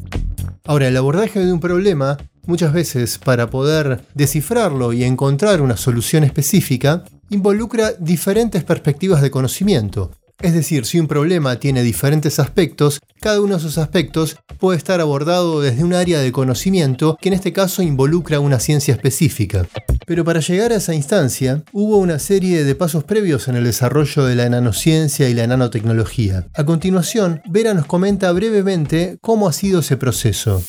Ahora, 0.64 0.88
el 0.88 0.96
abordaje 0.96 1.40
de 1.40 1.52
un 1.52 1.60
problema, 1.60 2.18
muchas 2.46 2.72
veces 2.72 3.18
para 3.18 3.48
poder 3.48 4.04
descifrarlo 4.14 4.92
y 4.92 5.04
encontrar 5.04 5.60
una 5.60 5.76
solución 5.76 6.24
específica, 6.24 7.04
involucra 7.30 7.92
diferentes 7.98 8.64
perspectivas 8.64 9.22
de 9.22 9.30
conocimiento, 9.30 10.10
es 10.40 10.52
decir, 10.52 10.86
si 10.86 11.00
un 11.00 11.08
problema 11.08 11.58
tiene 11.58 11.82
diferentes 11.82 12.38
aspectos, 12.38 13.00
cada 13.20 13.40
uno 13.40 13.54
de 13.54 13.58
esos 13.58 13.78
aspectos 13.78 14.36
puede 14.58 14.78
estar 14.78 15.00
abordado 15.00 15.60
desde 15.60 15.84
un 15.84 15.94
área 15.94 16.20
de 16.20 16.32
conocimiento 16.32 17.16
que 17.20 17.28
en 17.28 17.34
este 17.34 17.52
caso 17.52 17.82
involucra 17.82 18.40
una 18.40 18.60
ciencia 18.60 18.94
específica. 18.94 19.66
Pero 20.06 20.24
para 20.24 20.40
llegar 20.40 20.72
a 20.72 20.76
esa 20.76 20.94
instancia, 20.94 21.62
hubo 21.72 21.98
una 21.98 22.18
serie 22.18 22.64
de 22.64 22.74
pasos 22.74 23.04
previos 23.04 23.48
en 23.48 23.56
el 23.56 23.64
desarrollo 23.64 24.24
de 24.24 24.34
la 24.34 24.48
nanociencia 24.48 25.28
y 25.28 25.34
la 25.34 25.46
nanotecnología. 25.46 26.46
A 26.54 26.64
continuación, 26.64 27.42
Vera 27.48 27.74
nos 27.74 27.86
comenta 27.86 28.32
brevemente 28.32 29.18
cómo 29.20 29.48
ha 29.48 29.52
sido 29.52 29.80
ese 29.80 29.96
proceso. 29.96 30.62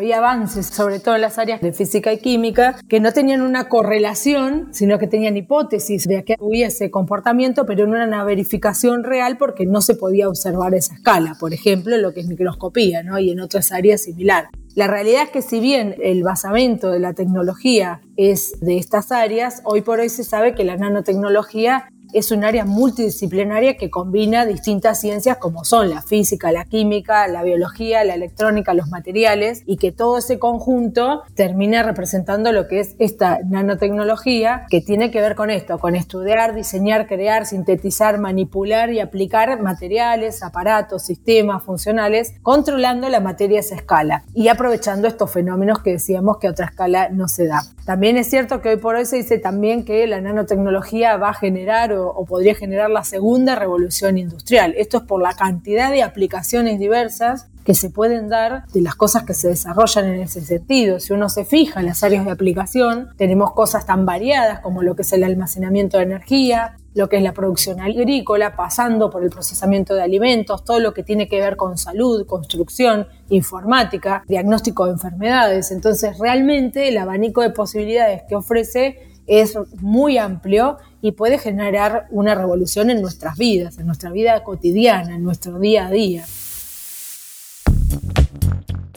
Había 0.00 0.16
avances, 0.16 0.64
sobre 0.64 0.98
todo 0.98 1.16
en 1.16 1.20
las 1.20 1.36
áreas 1.36 1.60
de 1.60 1.74
física 1.74 2.10
y 2.10 2.16
química, 2.16 2.80
que 2.88 3.00
no 3.00 3.12
tenían 3.12 3.42
una 3.42 3.68
correlación, 3.68 4.68
sino 4.72 4.98
que 4.98 5.06
tenían 5.06 5.36
hipótesis 5.36 6.08
de 6.08 6.24
que 6.24 6.36
hubiese 6.40 6.90
comportamiento, 6.90 7.66
pero 7.66 7.86
no 7.86 7.96
era 7.96 8.06
una 8.06 8.24
verificación 8.24 9.04
real 9.04 9.36
porque 9.36 9.66
no 9.66 9.82
se 9.82 9.96
podía 9.96 10.30
observar 10.30 10.72
esa 10.72 10.94
escala, 10.94 11.36
por 11.38 11.52
ejemplo, 11.52 11.98
lo 11.98 12.14
que 12.14 12.20
es 12.20 12.28
microscopía 12.28 13.02
¿no? 13.02 13.18
y 13.18 13.28
en 13.28 13.40
otras 13.40 13.72
áreas 13.72 14.04
similares. 14.04 14.48
La 14.74 14.86
realidad 14.86 15.24
es 15.24 15.30
que 15.32 15.42
si 15.42 15.60
bien 15.60 15.94
el 16.02 16.22
basamento 16.22 16.90
de 16.90 17.00
la 17.00 17.12
tecnología 17.12 18.00
es 18.16 18.58
de 18.62 18.78
estas 18.78 19.12
áreas, 19.12 19.60
hoy 19.64 19.82
por 19.82 19.98
hoy 19.98 20.08
se 20.08 20.24
sabe 20.24 20.54
que 20.54 20.64
la 20.64 20.78
nanotecnología 20.78 21.90
es 22.12 22.30
un 22.30 22.44
área 22.44 22.64
multidisciplinaria 22.64 23.76
que 23.76 23.90
combina 23.90 24.46
distintas 24.46 25.00
ciencias 25.00 25.36
como 25.38 25.64
son 25.64 25.90
la 25.90 26.02
física, 26.02 26.52
la 26.52 26.64
química, 26.64 27.26
la 27.28 27.42
biología, 27.42 28.04
la 28.04 28.14
electrónica, 28.14 28.74
los 28.74 28.88
materiales 28.88 29.62
y 29.66 29.76
que 29.76 29.92
todo 29.92 30.18
ese 30.18 30.38
conjunto 30.38 31.22
termina 31.34 31.82
representando 31.82 32.52
lo 32.52 32.68
que 32.68 32.80
es 32.80 32.96
esta 32.98 33.40
nanotecnología 33.44 34.66
que 34.70 34.80
tiene 34.80 35.10
que 35.10 35.20
ver 35.20 35.34
con 35.34 35.50
esto, 35.50 35.78
con 35.78 35.96
estudiar, 35.96 36.54
diseñar, 36.54 37.06
crear, 37.06 37.46
sintetizar, 37.46 38.18
manipular 38.18 38.90
y 38.92 39.00
aplicar 39.00 39.60
materiales, 39.60 40.42
aparatos, 40.42 41.02
sistemas 41.02 41.62
funcionales, 41.62 42.34
controlando 42.42 43.08
la 43.08 43.20
materia 43.20 43.58
a 43.58 43.60
esa 43.60 43.74
escala 43.74 44.24
y 44.34 44.48
aprovechando 44.48 45.08
estos 45.08 45.30
fenómenos 45.30 45.80
que 45.80 45.92
decíamos 45.92 46.38
que 46.38 46.46
a 46.46 46.50
otra 46.50 46.66
escala 46.66 47.08
no 47.10 47.28
se 47.28 47.46
da. 47.46 47.62
También 47.84 48.16
es 48.16 48.28
cierto 48.30 48.60
que 48.60 48.70
hoy 48.70 48.76
por 48.76 48.94
hoy 48.94 49.04
se 49.04 49.16
dice 49.16 49.38
también 49.38 49.84
que 49.84 50.06
la 50.06 50.20
nanotecnología 50.20 51.16
va 51.16 51.30
a 51.30 51.34
generar 51.34 51.92
o, 52.08 52.24
podría 52.24 52.54
generar 52.54 52.90
la 52.90 53.04
segunda 53.04 53.56
revolución 53.56 54.18
industrial. 54.18 54.74
Esto 54.76 54.98
es 54.98 55.02
por 55.04 55.22
la 55.22 55.34
cantidad 55.34 55.90
de 55.90 56.02
aplicaciones 56.02 56.78
diversas 56.78 57.48
que 57.64 57.74
se 57.74 57.90
pueden 57.90 58.28
dar 58.28 58.66
de 58.68 58.80
las 58.80 58.94
cosas 58.94 59.24
que 59.24 59.34
se 59.34 59.48
desarrollan 59.48 60.06
en 60.06 60.20
ese 60.22 60.40
sentido. 60.40 60.98
Si 60.98 61.12
uno 61.12 61.28
se 61.28 61.44
fija 61.44 61.80
en 61.80 61.86
las 61.86 62.02
áreas 62.02 62.24
de 62.24 62.30
aplicación, 62.30 63.10
tenemos 63.16 63.52
cosas 63.52 63.86
tan 63.86 64.06
variadas 64.06 64.60
como 64.60 64.82
lo 64.82 64.96
que 64.96 65.02
es 65.02 65.12
el 65.12 65.24
almacenamiento 65.24 65.98
de 65.98 66.04
energía, 66.04 66.76
lo 66.94 67.08
que 67.08 67.18
es 67.18 67.22
la 67.22 67.32
producción 67.32 67.80
agrícola, 67.80 68.56
pasando 68.56 69.10
por 69.10 69.22
el 69.22 69.30
procesamiento 69.30 69.94
de 69.94 70.02
alimentos, 70.02 70.64
todo 70.64 70.80
lo 70.80 70.92
que 70.92 71.02
tiene 71.02 71.28
que 71.28 71.40
ver 71.40 71.56
con 71.56 71.78
salud, 71.78 72.26
construcción, 72.26 73.06
informática, 73.28 74.24
diagnóstico 74.26 74.86
de 74.86 74.92
enfermedades. 74.92 75.70
Entonces, 75.70 76.18
realmente 76.18 76.88
el 76.88 76.98
abanico 76.98 77.42
de 77.42 77.50
posibilidades 77.50 78.22
que 78.28 78.34
ofrece 78.34 78.98
es 79.26 79.56
muy 79.80 80.18
amplio 80.18 80.78
y 81.02 81.12
puede 81.12 81.38
generar 81.38 82.06
una 82.10 82.34
revolución 82.34 82.90
en 82.90 83.00
nuestras 83.00 83.36
vidas, 83.36 83.78
en 83.78 83.86
nuestra 83.86 84.10
vida 84.10 84.42
cotidiana, 84.42 85.14
en 85.14 85.22
nuestro 85.22 85.58
día 85.58 85.86
a 85.86 85.90
día. 85.90 86.24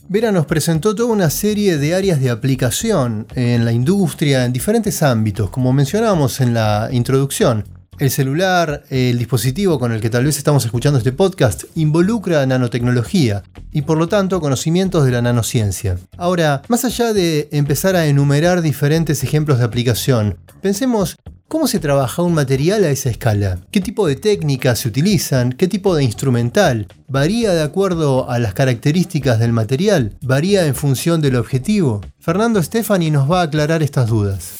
Vera 0.10 0.31
nos 0.31 0.45
presentó 0.45 0.93
toda 0.93 1.12
una 1.12 1.29
serie 1.29 1.77
de 1.77 1.95
áreas 1.95 2.22
de 2.22 2.29
aplicación 2.29 3.25
en 3.33 3.65
la 3.65 3.72
industria, 3.72 4.45
en 4.45 4.53
diferentes 4.53 5.01
ámbitos, 5.01 5.50
como 5.50 5.74
mencionábamos 5.74 6.39
en 6.39 6.53
la 6.53 6.89
introducción. 6.91 7.63
El 8.00 8.12
celular, 8.12 8.83
el 8.89 9.17
dispositivo 9.17 9.79
con 9.79 9.91
el 9.91 10.01
que 10.01 10.10
tal 10.10 10.25
vez 10.25 10.38
estamos 10.38 10.65
escuchando 10.65 10.98
este 10.98 11.13
podcast, 11.13 11.63
involucra 11.75 12.45
nanotecnología 12.45 13.43
y 13.72 13.83
por 13.83 13.98
lo 13.98 14.07
tanto 14.07 14.41
conocimientos 14.41 15.05
de 15.05 15.12
la 15.12 15.22
nanociencia. 15.22 15.98
Ahora, 16.17 16.63
más 16.67 16.86
allá 16.86 17.13
de 17.13 17.50
empezar 17.51 17.95
a 17.95 18.05
enumerar 18.05 18.62
diferentes 18.62 19.24
ejemplos 19.24 19.60
de 19.60 19.65
aplicación, 19.65 20.38
pensemos 20.62 21.17
¿Cómo 21.53 21.67
se 21.67 21.79
trabaja 21.79 22.24
un 22.24 22.33
material 22.33 22.83
a 22.83 22.89
esa 22.89 23.12
escala? 23.12 23.60
¿Qué 23.69 23.79
tipo 23.79 24.07
de 24.07 24.15
técnicas 24.15 24.79
se 24.79 24.88
utilizan? 24.88 25.51
¿Qué 25.51 25.67
tipo 25.67 25.95
de 25.95 26.03
instrumental? 26.03 26.88
¿Varía 27.07 27.53
de 27.53 27.62
acuerdo 27.62 28.27
a 28.27 28.39
las 28.39 28.55
características 28.55 29.38
del 29.38 29.53
material? 29.53 30.17
¿Varía 30.24 30.65
en 30.65 30.74
función 30.74 31.22
del 31.22 31.36
objetivo? 31.36 32.01
Fernando 32.17 32.63
Stefani 32.63 33.12
nos 33.12 33.29
va 33.29 33.41
a 33.41 33.43
aclarar 33.43 33.83
estas 33.83 34.10
dudas. 34.10 34.57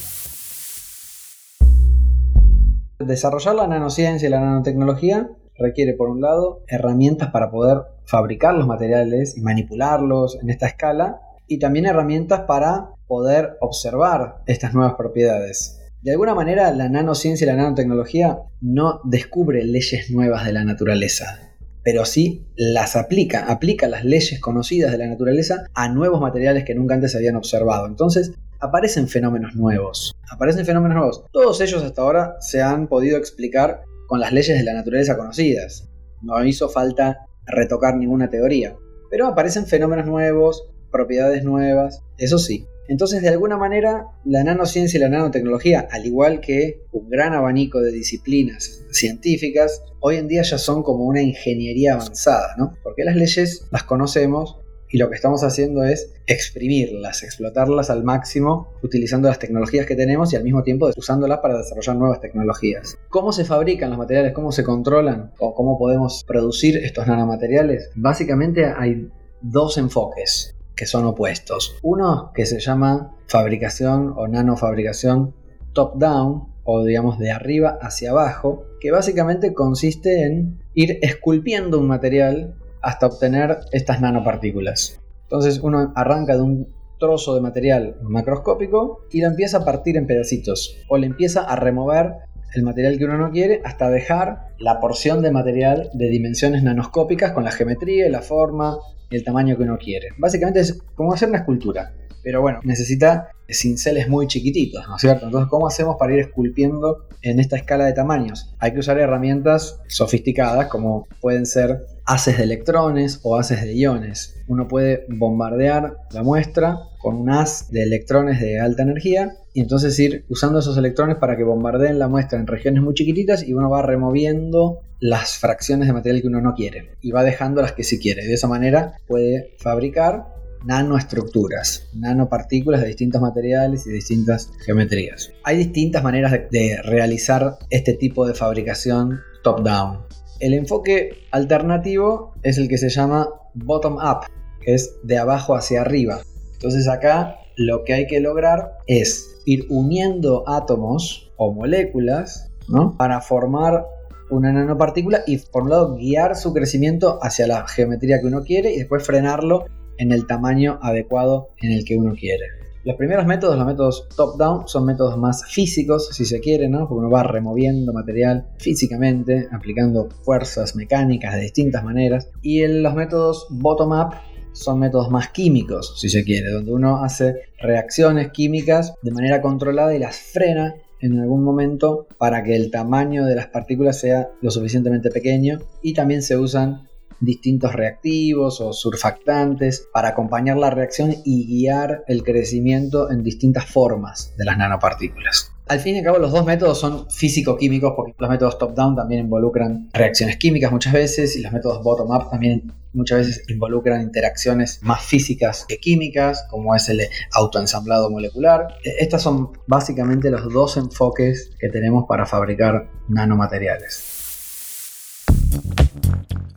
Desarrollar 3.00 3.56
la 3.56 3.66
nanociencia 3.66 4.28
y 4.28 4.32
la 4.32 4.42
nanotecnología 4.42 5.32
requiere, 5.58 5.94
por 5.94 6.10
un 6.10 6.22
lado, 6.22 6.62
herramientas 6.68 7.32
para 7.32 7.50
poder 7.50 7.80
fabricar 8.06 8.54
los 8.54 8.68
materiales 8.68 9.36
y 9.36 9.42
manipularlos 9.42 10.38
en 10.44 10.52
esta 10.52 10.68
escala, 10.68 11.22
y 11.48 11.58
también 11.58 11.88
herramientas 11.88 12.42
para 12.42 12.92
poder 13.08 13.58
observar 13.62 14.44
estas 14.46 14.76
nuevas 14.76 14.94
propiedades. 14.94 15.80
De 16.04 16.12
alguna 16.12 16.36
manera, 16.36 16.70
la 16.74 16.90
nanociencia 16.90 17.46
y 17.46 17.48
la 17.48 17.56
nanotecnología 17.56 18.38
no 18.60 19.00
descubre 19.06 19.64
leyes 19.64 20.12
nuevas 20.12 20.46
de 20.46 20.52
la 20.52 20.66
naturaleza, 20.66 21.56
pero 21.82 22.04
sí 22.04 22.46
las 22.58 22.98
aplica, 22.98 23.46
aplica 23.46 23.88
las 23.88 24.04
leyes 24.04 24.42
conocidas 24.42 24.92
de 24.92 24.98
la 24.98 25.08
naturaleza 25.08 25.64
a 25.74 25.88
nuevos 25.88 26.20
materiales 26.20 26.66
que 26.66 26.76
nunca 26.76 26.96
antes 26.96 27.14
se 27.14 27.20
habían 27.20 27.38
observado. 27.38 27.88
Entonces, 27.88 28.34
aparecen 28.60 29.08
fenómenos 29.08 29.56
nuevos. 29.56 30.14
Aparecen 30.30 30.66
fenómenos 30.66 30.98
nuevos. 30.98 31.24
Todos 31.32 31.62
ellos 31.62 31.82
hasta 31.82 32.02
ahora 32.02 32.36
se 32.42 32.62
han 32.62 32.90
podido 32.90 33.18
explicar 33.18 33.84
con 34.08 34.20
las 34.20 34.34
leyes 34.34 34.58
de 34.58 34.66
la 34.66 34.74
naturaleza 34.74 35.16
conocidas. 35.16 35.88
No 36.22 36.44
hizo 36.44 36.68
falta 36.68 37.28
retocar 37.46 37.96
ninguna 37.96 38.30
teoría. 38.30 38.76
Pero 39.10 39.26
aparecen 39.26 39.68
fenómenos 39.68 40.06
nuevos, 40.06 40.68
propiedades 40.92 41.46
nuevas, 41.46 42.02
eso 42.18 42.40
sí. 42.40 42.68
Entonces, 42.88 43.22
de 43.22 43.30
alguna 43.30 43.58
manera, 43.58 44.08
la 44.26 44.44
nanociencia 44.44 44.98
y 44.98 45.02
la 45.02 45.10
nanotecnología, 45.10 45.88
al 45.90 46.06
igual 46.06 46.42
que 46.42 46.82
un 46.92 47.10
gran 47.10 47.34
abanico 47.34 47.80
de 47.80 47.92
disciplinas 47.92 48.84
científicas, 48.92 49.82
hoy 50.00 50.18
en 50.18 50.28
día 50.28 50.44
ya 50.44 50.58
son 50.58 50.84
como 50.84 51.06
una 51.06 51.22
ingeniería 51.22 51.94
avanzada, 51.94 52.56
¿no? 52.58 52.74
Porque 52.84 53.04
las 53.04 53.16
leyes 53.16 53.68
las 53.72 53.84
conocemos, 53.84 54.58
y 54.94 55.00
lo 55.00 55.10
que 55.10 55.16
estamos 55.16 55.44
haciendo 55.44 55.84
es 55.84 56.14
exprimirlas, 56.28 57.24
explotarlas 57.24 57.90
al 57.90 58.04
máximo 58.04 58.68
utilizando 58.84 59.28
las 59.28 59.40
tecnologías 59.40 59.88
que 59.88 59.96
tenemos 59.96 60.32
y 60.32 60.36
al 60.36 60.44
mismo 60.44 60.62
tiempo 60.62 60.88
usándolas 60.96 61.40
para 61.40 61.58
desarrollar 61.58 61.96
nuevas 61.96 62.22
tecnologías. 62.22 63.00
¿Cómo 63.10 63.34
se 63.34 63.44
fabrican 63.44 63.90
los 63.90 63.98
materiales? 63.98 64.34
¿Cómo 64.34 64.52
se 64.52 64.64
controlan? 64.64 65.32
¿O 65.40 65.56
cómo 65.56 65.80
podemos 65.80 66.24
producir 66.28 66.78
estos 66.78 67.08
nanomateriales? 67.08 67.90
Básicamente 67.96 68.66
hay 68.66 69.10
dos 69.42 69.80
enfoques 69.80 70.56
que 70.76 70.86
son 70.86 71.06
opuestos. 71.06 71.76
Uno 71.82 72.32
que 72.34 72.46
se 72.46 72.60
llama 72.60 73.16
fabricación 73.28 74.14
o 74.16 74.28
nanofabricación 74.28 75.34
top-down 75.74 76.54
o 76.64 76.84
digamos 76.84 77.20
de 77.20 77.32
arriba 77.32 77.78
hacia 77.82 78.12
abajo, 78.12 78.66
que 78.80 78.92
básicamente 78.92 79.54
consiste 79.54 80.24
en 80.26 80.60
ir 80.74 81.00
esculpiendo 81.02 81.80
un 81.80 81.88
material 81.88 82.56
hasta 82.82 83.08
obtener 83.08 83.60
estas 83.72 84.02
nanopartículas. 84.02 85.00
Entonces 85.24 85.60
uno 85.60 85.92
arranca 85.96 86.36
de 86.36 86.42
un 86.42 86.68
trozo 87.00 87.36
de 87.36 87.42
material 87.42 87.98
macroscópico 88.02 89.06
y 89.12 89.22
lo 89.22 89.28
empieza 89.28 89.58
a 89.58 89.66
partir 89.66 89.98
en 89.98 90.08
pedacitos 90.08 90.78
o 90.88 90.98
le 90.98 91.08
empieza 91.08 91.42
a 91.42 91.56
remover 91.56 92.14
el 92.54 92.64
material 92.64 92.98
que 92.98 93.06
uno 93.06 93.18
no 93.18 93.32
quiere 93.32 93.62
hasta 93.64 93.90
dejar 93.90 94.50
la 94.60 94.80
porción 94.80 95.22
de 95.22 95.32
material 95.32 95.90
de 95.94 96.10
dimensiones 96.10 96.64
nanoscópicas 96.64 97.32
con 97.32 97.44
la 97.44 97.52
geometría 97.52 98.10
la 98.10 98.22
forma 98.22 98.78
y 99.10 99.16
el 99.16 99.24
tamaño 99.24 99.58
que 99.58 99.64
uno 99.64 99.78
quiere. 99.78 100.10
Básicamente 100.18 100.60
es 100.60 100.82
como 100.96 101.14
hacer 101.14 101.30
una 101.30 101.40
escultura. 101.40 101.94
Pero 102.24 102.42
bueno, 102.42 102.60
necesita 102.64 103.30
cinceles 103.50 104.08
muy 104.08 104.28
chiquititos, 104.28 104.88
¿no 104.88 104.96
es 104.96 105.02
cierto? 105.02 105.26
Entonces, 105.26 105.50
¿cómo 105.50 105.68
hacemos 105.68 105.98
para 106.00 106.14
ir 106.14 106.20
esculpiendo 106.20 107.08
en 107.22 107.40
esta 107.40 107.58
escala 107.58 107.86
de 107.86 107.94
tamaños? 107.94 108.54
Hay 108.60 108.74
que 108.74 108.80
usar 108.80 108.98
herramientas 108.98 109.82
sofisticadas 109.88 110.68
como 110.68 111.08
pueden 111.22 111.46
ser 111.46 111.86
haces 112.06 112.38
de 112.38 112.44
electrones 112.44 113.20
o 113.24 113.38
haces 113.38 113.62
de 113.62 113.76
iones. 113.76 114.36
Uno 114.48 114.68
puede 114.68 115.06
bombardear 115.10 115.98
la 116.12 116.24
muestra 116.24 116.80
con 117.02 117.16
un 117.16 117.30
haz 117.30 117.70
de 117.72 117.84
electrones 117.84 118.40
de 118.40 118.60
alta 118.60 118.84
energía 118.84 119.36
y 119.54 119.62
entonces 119.62 119.98
ir 120.00 120.26
usando 120.30 120.60
esos 120.60 120.78
electrones 120.78 121.18
para 121.18 121.38
que 121.38 121.44
bombardeen 121.44 122.00
la 122.00 122.08
muestra 122.08 122.40
en 122.40 122.48
regiones 122.48 122.82
muy 122.82 122.94
chiquititas 122.94 123.48
y 123.48 123.54
uno 123.54 123.70
va 123.70 123.82
removiendo 123.82 124.80
las 125.00 125.38
fracciones 125.38 125.88
de 125.88 125.94
material 125.94 126.22
que 126.22 126.28
uno 126.28 126.42
no 126.42 126.56
quiere 126.56 126.92
y 127.02 127.12
va 127.12 127.24
dejando 127.24 127.62
las 127.62 127.74
que 127.74 127.84
sí 127.84 128.00
quiere. 128.00 128.26
De 128.26 128.34
esa 128.34 128.48
manera 128.48 128.94
puede 129.08 129.54
fabricar 129.60 130.33
nanoestructuras, 130.64 131.90
nanopartículas 131.94 132.82
de 132.82 132.88
distintos 132.88 133.22
materiales 133.22 133.86
y 133.88 133.92
distintas 133.92 134.52
geometrías. 134.66 135.32
Hay 135.44 135.58
distintas 135.58 136.04
maneras 136.04 136.32
de, 136.32 136.78
realizar 136.84 137.58
este 137.70 137.94
tipo 137.94 138.26
de 138.26 138.34
fabricación 138.34 139.20
top-down. 139.44 140.00
El 140.40 140.54
enfoque 140.54 141.28
alternativo 141.32 142.34
es 142.44 142.58
el 142.58 142.68
que 142.68 142.78
se 142.78 142.90
llama 142.90 143.30
bottom-up, 143.54 144.26
que 144.62 144.74
es 144.74 144.96
de 145.04 145.18
abajo 145.18 145.56
hacia 145.56 145.82
arriba. 145.82 146.22
Entonces 146.54 146.88
acá 146.88 147.38
lo 147.56 147.84
que 147.84 147.94
hay 147.94 148.08
que 148.08 148.20
lograr 148.20 148.78
es 148.88 149.42
ir 149.46 149.66
uniendo 149.70 150.44
átomos 150.48 151.32
o 151.38 151.54
moléculas 151.54 152.50
para 152.98 153.22
formar 153.22 153.86
una 154.30 154.52
nanopartícula 154.52 155.24
y 155.28 155.38
por 155.38 155.64
un 155.64 155.70
lado 155.70 155.96
guiar 155.96 156.36
su 156.36 156.54
crecimiento 156.54 157.20
hacia 157.22 157.46
la 157.46 157.68
geometría 157.68 158.20
que 158.20 158.28
uno 158.28 158.44
quiere 158.44 158.74
y 158.74 158.80
después 158.80 159.06
frenarlo 159.06 159.66
en 159.98 160.12
el 160.12 160.28
tamaño 160.28 160.80
adecuado 160.82 161.50
en 161.62 161.72
el 161.72 161.86
que 161.86 161.96
uno 161.96 162.14
quiere. 162.14 162.46
Los 162.86 162.98
primeros 162.98 163.26
métodos, 163.26 163.58
los 163.58 163.66
métodos 163.66 164.10
top-down, 164.14 164.68
son 164.68 164.86
métodos 164.86 165.18
más 165.18 165.46
físicos, 165.46 166.10
si 166.12 166.26
se 166.26 166.42
quiere, 166.42 166.68
¿no? 166.68 166.80
Porque 166.80 167.00
uno 167.00 167.10
va 167.10 167.24
removiendo 167.24 167.94
material 167.94 168.48
físicamente, 168.60 169.48
aplicando 169.54 170.10
fuerzas 170.24 170.76
mecánicas 170.76 171.34
de 171.36 171.42
distintas 171.42 171.86
maneras. 171.86 172.30
Y 172.42 172.68
los 172.68 172.94
métodos 172.94 173.48
bottom-up 173.50 174.16
son 174.52 174.80
métodos 174.80 175.10
más 175.10 175.30
químicos, 175.30 175.98
si 175.98 176.10
se 176.10 176.26
quiere, 176.26 176.52
donde 176.52 176.74
uno 176.74 177.04
hace 177.04 177.36
reacciones 177.58 178.32
químicas 178.32 178.94
de 179.02 179.12
manera 179.12 179.42
controlada 179.42 179.96
y 179.96 180.00
las 180.00 180.18
frena 180.18 180.76
en 181.00 181.20
algún 181.20 181.44
momento 181.44 182.08
para 182.18 182.44
que 182.44 182.56
el 182.56 182.70
tamaño 182.70 183.26
de 183.26 183.36
las 183.36 183.48
partículas 183.48 184.00
sea 184.00 184.30
lo 184.42 184.52
suficientemente 184.52 185.10
pequeño 185.10 185.60
y 185.82 185.94
también 185.94 186.22
se 186.22 186.38
usan 186.38 186.88
distintos 187.20 187.74
reactivos 187.74 188.62
o 188.62 188.74
surfactantes 188.74 189.88
para 189.94 190.10
acompañar 190.10 190.58
la 190.58 190.70
reacción 190.70 191.16
y 191.24 191.46
guiar 191.48 192.04
el 192.08 192.24
crecimiento 192.24 193.12
en 193.12 193.24
distintas 193.24 193.66
formas 193.66 194.34
de 194.38 194.46
las 194.46 194.58
nanopartículas. 194.58 195.54
Al 195.68 195.80
fin 195.80 195.96
y 195.96 196.00
al 196.00 196.04
cabo, 196.04 196.20
los 196.20 196.32
dos 196.32 196.46
métodos 196.46 196.80
son 196.80 197.10
físico-químicos, 197.10 197.94
porque 197.96 198.14
los 198.18 198.30
métodos 198.30 198.58
top-down 198.58 198.98
también 198.98 199.22
involucran 199.22 199.90
reacciones 199.94 200.36
químicas 200.36 200.72
muchas 200.72 200.92
veces, 200.92 201.38
y 201.38 201.42
los 201.42 201.54
métodos 201.54 201.82
bottom-up 201.82 202.30
también 202.30 202.74
muchas 202.92 203.20
veces 203.20 203.50
involucran 203.50 204.02
interacciones 204.02 204.80
más 204.84 205.02
físicas 205.04 205.66
que 205.68 205.78
químicas, 205.78 206.46
como 206.50 206.76
es 206.76 206.90
el 206.90 207.02
autoensamblado 207.32 208.10
molecular. 208.10 208.68
E, 208.84 209.04
Estos 209.04 209.22
son 209.22 209.52
básicamente 209.66 210.30
los 210.30 210.52
dos 210.52 210.76
enfoques 210.76 211.52
que 211.58 211.70
tenemos 211.70 212.06
para 212.10 212.26
fabricar 212.26 212.90
nanomateriales. 213.08 214.13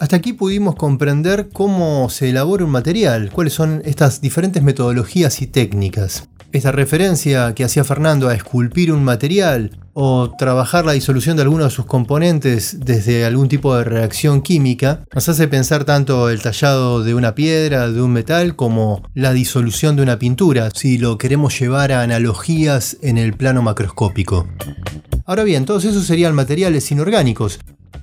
Hasta 0.07 0.19
aquí 0.19 0.35
pudimos 0.35 0.77
comprender 0.77 1.49
cómo 1.53 2.09
se 2.11 2.31
elabora 2.31 2.65
un 2.65 2.71
material, 2.71 3.29
cuáles 3.33 3.55
son 3.55 3.83
estas 3.85 4.21
diferentes 4.21 4.63
metodologías 4.63 5.43
y 5.43 5.49
técnicas. 5.49 6.29
Esta 6.53 6.71
referencia 6.71 7.57
que 7.57 7.65
hacía 7.65 7.83
Fernando 7.83 8.29
a 8.29 8.35
esculpir 8.35 8.93
un 8.93 9.03
material 9.03 9.81
o 9.95 10.31
trabajar 10.39 10.85
la 10.85 10.93
disolución 10.93 11.37
de 11.37 11.43
alguno 11.43 11.65
de 11.65 11.71
sus 11.71 11.87
componentes 11.87 12.79
desde 12.85 13.25
algún 13.25 13.49
tipo 13.49 13.75
de 13.75 13.83
reacción 13.83 14.43
química 14.43 15.01
nos 15.13 15.29
hace 15.29 15.49
pensar 15.49 15.85
tanto 15.85 16.31
el 16.31 16.41
tallado 16.41 17.03
de 17.03 17.17
una 17.17 17.35
piedra, 17.35 17.91
de 17.91 18.01
un 18.01 18.13
metal, 18.13 18.55
como 18.55 19.03
la 19.13 19.33
disolución 19.33 19.97
de 19.97 20.05
una 20.05 20.21
pintura, 20.21 20.71
si 20.73 20.99
lo 20.99 21.19
queremos 21.19 21.59
llevar 21.59 21.91
a 21.91 22.03
analogías 22.03 22.97
en 23.03 23.19
el 23.19 23.33
plano 23.33 23.61
macroscópico. 23.61 24.47
Ahora 25.25 25.43
bien, 25.43 25.65
todos 25.65 25.85
esos 25.85 26.07
serían 26.07 26.37
materiales 26.37 26.93
inorgánicos, 26.93 27.59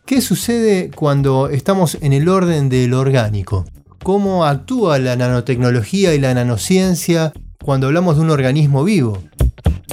¿Qué 0.05 0.19
sucede 0.19 0.91
cuando 0.93 1.47
estamos 1.47 1.97
en 2.01 2.11
el 2.11 2.27
orden 2.27 2.67
del 2.67 2.93
orgánico? 2.93 3.65
¿Cómo 4.03 4.43
actúa 4.43 4.99
la 4.99 5.15
nanotecnología 5.15 6.13
y 6.13 6.19
la 6.19 6.33
nanociencia 6.33 7.31
cuando 7.63 7.87
hablamos 7.87 8.17
de 8.17 8.23
un 8.23 8.29
organismo 8.29 8.83
vivo? 8.83 9.23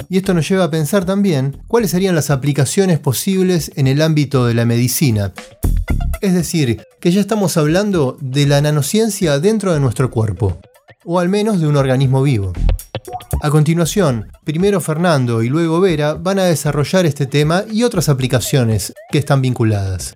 Y 0.09 0.17
esto 0.17 0.33
nos 0.33 0.49
lleva 0.49 0.65
a 0.65 0.69
pensar 0.69 1.05
también 1.05 1.61
cuáles 1.65 1.91
serían 1.91 2.13
las 2.13 2.29
aplicaciones 2.29 2.99
posibles 2.99 3.71
en 3.77 3.87
el 3.87 4.01
ámbito 4.01 4.45
de 4.45 4.53
la 4.53 4.65
medicina. 4.65 5.31
Es 6.19 6.33
decir, 6.33 6.83
que 6.99 7.11
ya 7.11 7.21
estamos 7.21 7.55
hablando 7.55 8.17
de 8.19 8.45
la 8.47 8.59
nanociencia 8.59 9.39
dentro 9.39 9.73
de 9.73 9.79
nuestro 9.79 10.11
cuerpo, 10.11 10.59
o 11.05 11.21
al 11.21 11.29
menos 11.29 11.61
de 11.61 11.67
un 11.67 11.77
organismo 11.77 12.21
vivo. 12.21 12.51
A 13.43 13.49
continuación, 13.49 14.27
primero 14.43 14.79
Fernando 14.79 15.41
y 15.41 15.49
luego 15.49 15.81
Vera 15.81 16.13
van 16.13 16.37
a 16.37 16.43
desarrollar 16.43 17.07
este 17.07 17.25
tema 17.25 17.63
y 17.71 17.81
otras 17.81 18.07
aplicaciones 18.07 18.93
que 19.11 19.17
están 19.17 19.41
vinculadas. 19.41 20.13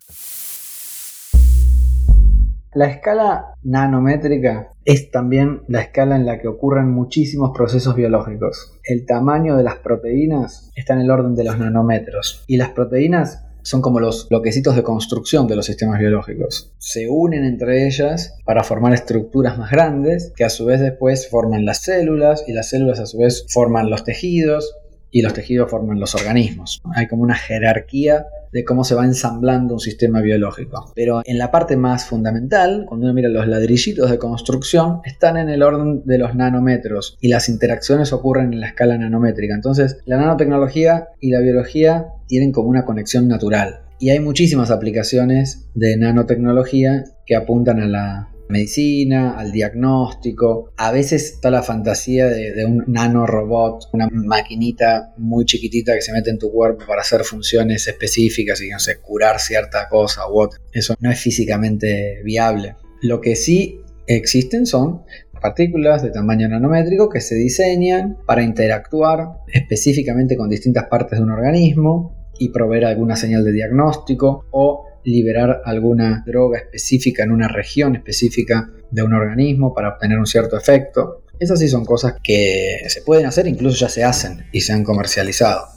La 2.75 2.85
escala 2.85 3.55
nanométrica 3.63 4.67
es 4.83 5.09
también 5.09 5.61
la 5.67 5.81
escala 5.81 6.17
en 6.17 6.27
la 6.27 6.39
que 6.39 6.47
ocurren 6.47 6.91
muchísimos 6.91 7.49
procesos 7.55 7.95
biológicos. 7.95 8.77
El 8.83 9.07
tamaño 9.07 9.57
de 9.57 9.63
las 9.63 9.77
proteínas 9.77 10.69
está 10.75 10.93
en 10.93 10.99
el 10.99 11.09
orden 11.09 11.33
de 11.33 11.45
los 11.45 11.57
nanómetros 11.57 12.43
y 12.45 12.57
las 12.57 12.69
proteínas 12.69 13.44
son 13.65 13.82
como 13.82 13.99
los 13.99 14.30
bloquecitos 14.30 14.75
de 14.75 14.84
construcción 14.84 15.47
de 15.47 15.56
los 15.56 15.65
sistemas 15.65 15.99
biológicos. 15.99 16.71
Se 16.78 17.10
unen 17.10 17.43
entre 17.43 17.88
ellas 17.88 18.38
para 18.45 18.63
formar 18.63 18.93
estructuras 18.93 19.58
más 19.58 19.71
grandes 19.71 20.32
que 20.36 20.45
a 20.45 20.49
su 20.49 20.65
vez 20.65 20.80
después 20.80 21.28
forman 21.30 21.65
las 21.65 21.82
células 21.82 22.45
y 22.47 22.54
las 22.54 22.69
células 22.69 22.99
a 22.99 23.08
su 23.08 23.17
vez 23.17 23.47
forman 23.49 23.89
los 23.89 24.04
tejidos 24.04 24.75
y 25.15 25.21
los 25.21 25.32
tejidos 25.32 25.71
forman 25.71 25.97
los 25.97 26.13
organismos. 26.13 26.82
Hay 26.93 27.08
como 27.08 27.23
una 27.23 27.36
jerarquía 27.36 28.25
de 28.51 28.65
cómo 28.65 28.84
se 28.84 28.95
va 28.95 29.06
ensamblando 29.06 29.75
un 29.75 29.80
sistema 29.80 30.19
biológico. 30.19 30.91
Pero 30.93 31.21
en 31.23 31.38
la 31.38 31.51
parte 31.51 31.78
más 31.78 32.04
fundamental, 32.04 32.84
cuando 32.86 33.06
uno 33.06 33.13
mira 33.13 33.30
los 33.30 33.47
ladrillitos 33.47 34.12
de 34.12 34.17
construcción, 34.17 34.99
están 35.06 35.38
en 35.38 35.47
el 35.47 35.63
orden 35.63 36.01
de 36.04 36.17
los 36.17 36.36
nanómetros 36.36 37.17
y 37.21 37.30
las 37.30 37.47
interacciones 37.47 38.12
ocurren 38.12 38.51
en 38.51 38.60
la 38.60 38.67
escala 38.67 38.97
nanométrica. 38.97 39.56
Entonces, 39.56 39.99
la 40.04 40.17
nanotecnología 40.17 41.08
y 41.21 41.32
la 41.32 41.39
biología 41.39 42.08
tienen 42.28 42.51
como 42.51 42.67
una 42.67 42.84
conexión 42.84 43.30
natural. 43.30 43.84
Y 44.01 44.10
hay 44.10 44.19
muchísimas 44.19 44.69
aplicaciones 44.69 45.69
de 45.75 45.95
nanotecnología 45.95 47.06
que 47.25 47.38
apuntan 47.38 47.80
a 47.80 47.88
la 47.88 48.34
medicina, 48.49 49.38
al 49.38 49.51
diagnóstico. 49.51 50.71
A 50.77 50.91
veces 50.91 51.34
está 51.34 51.49
la 51.51 51.63
fantasía 51.63 52.27
de, 52.27 52.65
un 52.65 52.84
nanorobot, 52.88 53.89
una 53.93 54.08
maquinita 54.12 55.13
muy 55.17 55.45
chiquitita 55.45 55.93
que 55.93 56.01
se 56.01 56.13
mete 56.13 56.29
en 56.29 56.39
tu 56.39 56.51
cuerpo 56.51 56.86
para 56.88 57.01
hacer 57.01 57.23
funciones 57.23 57.88
específicas 57.88 58.62
y 58.62 58.69
no 58.69 58.79
sé, 58.79 58.99
curar 58.99 59.39
cierta 59.39 59.88
cosa 59.89 60.29
u 60.29 60.41
otra. 60.41 60.60
Eso 60.71 60.95
no 60.99 61.12
es 61.12 61.19
físicamente 61.19 62.21
viable. 62.23 62.75
Lo 63.01 63.21
que 63.21 63.36
sí 63.36 63.81
existen 64.08 64.65
son 64.65 65.03
partículas 65.41 66.01
de 66.01 66.12
tamaño 66.12 66.47
nanométrico 66.47 67.10
que 67.10 67.21
se 67.21 67.36
diseñan 67.36 68.17
para 68.25 68.41
interactuar 68.41 69.41
específicamente 69.53 70.38
con 70.38 70.49
distintas 70.49 70.86
partes 70.86 71.19
de 71.19 71.23
un 71.23 71.31
organismo 71.31 72.31
y 72.39 72.49
proveer 72.49 72.86
alguna 72.86 73.15
señal 73.15 73.43
de 73.43 73.51
diagnóstico 73.51 74.45
o 74.51 74.84
liberar 75.05 75.61
alguna 75.65 76.23
droga 76.25 76.59
específica 76.59 77.23
en 77.23 77.31
una 77.31 77.47
región 77.47 77.95
específica 77.95 78.69
de 78.91 79.03
un 79.03 79.13
organismo 79.13 79.73
para 79.73 79.89
obtener 79.89 80.17
un 80.17 80.25
cierto 80.25 80.57
efecto. 80.57 81.23
Esas 81.39 81.59
sí 81.59 81.67
son 81.67 81.85
cosas 81.85 82.15
que 82.23 82.79
se 82.87 83.01
pueden 83.01 83.25
hacer, 83.25 83.47
incluso 83.47 83.77
ya 83.77 83.89
se 83.89 84.03
hacen 84.03 84.45
y 84.51 84.61
se 84.61 84.73
han 84.73 84.83
comercializado 84.83 85.67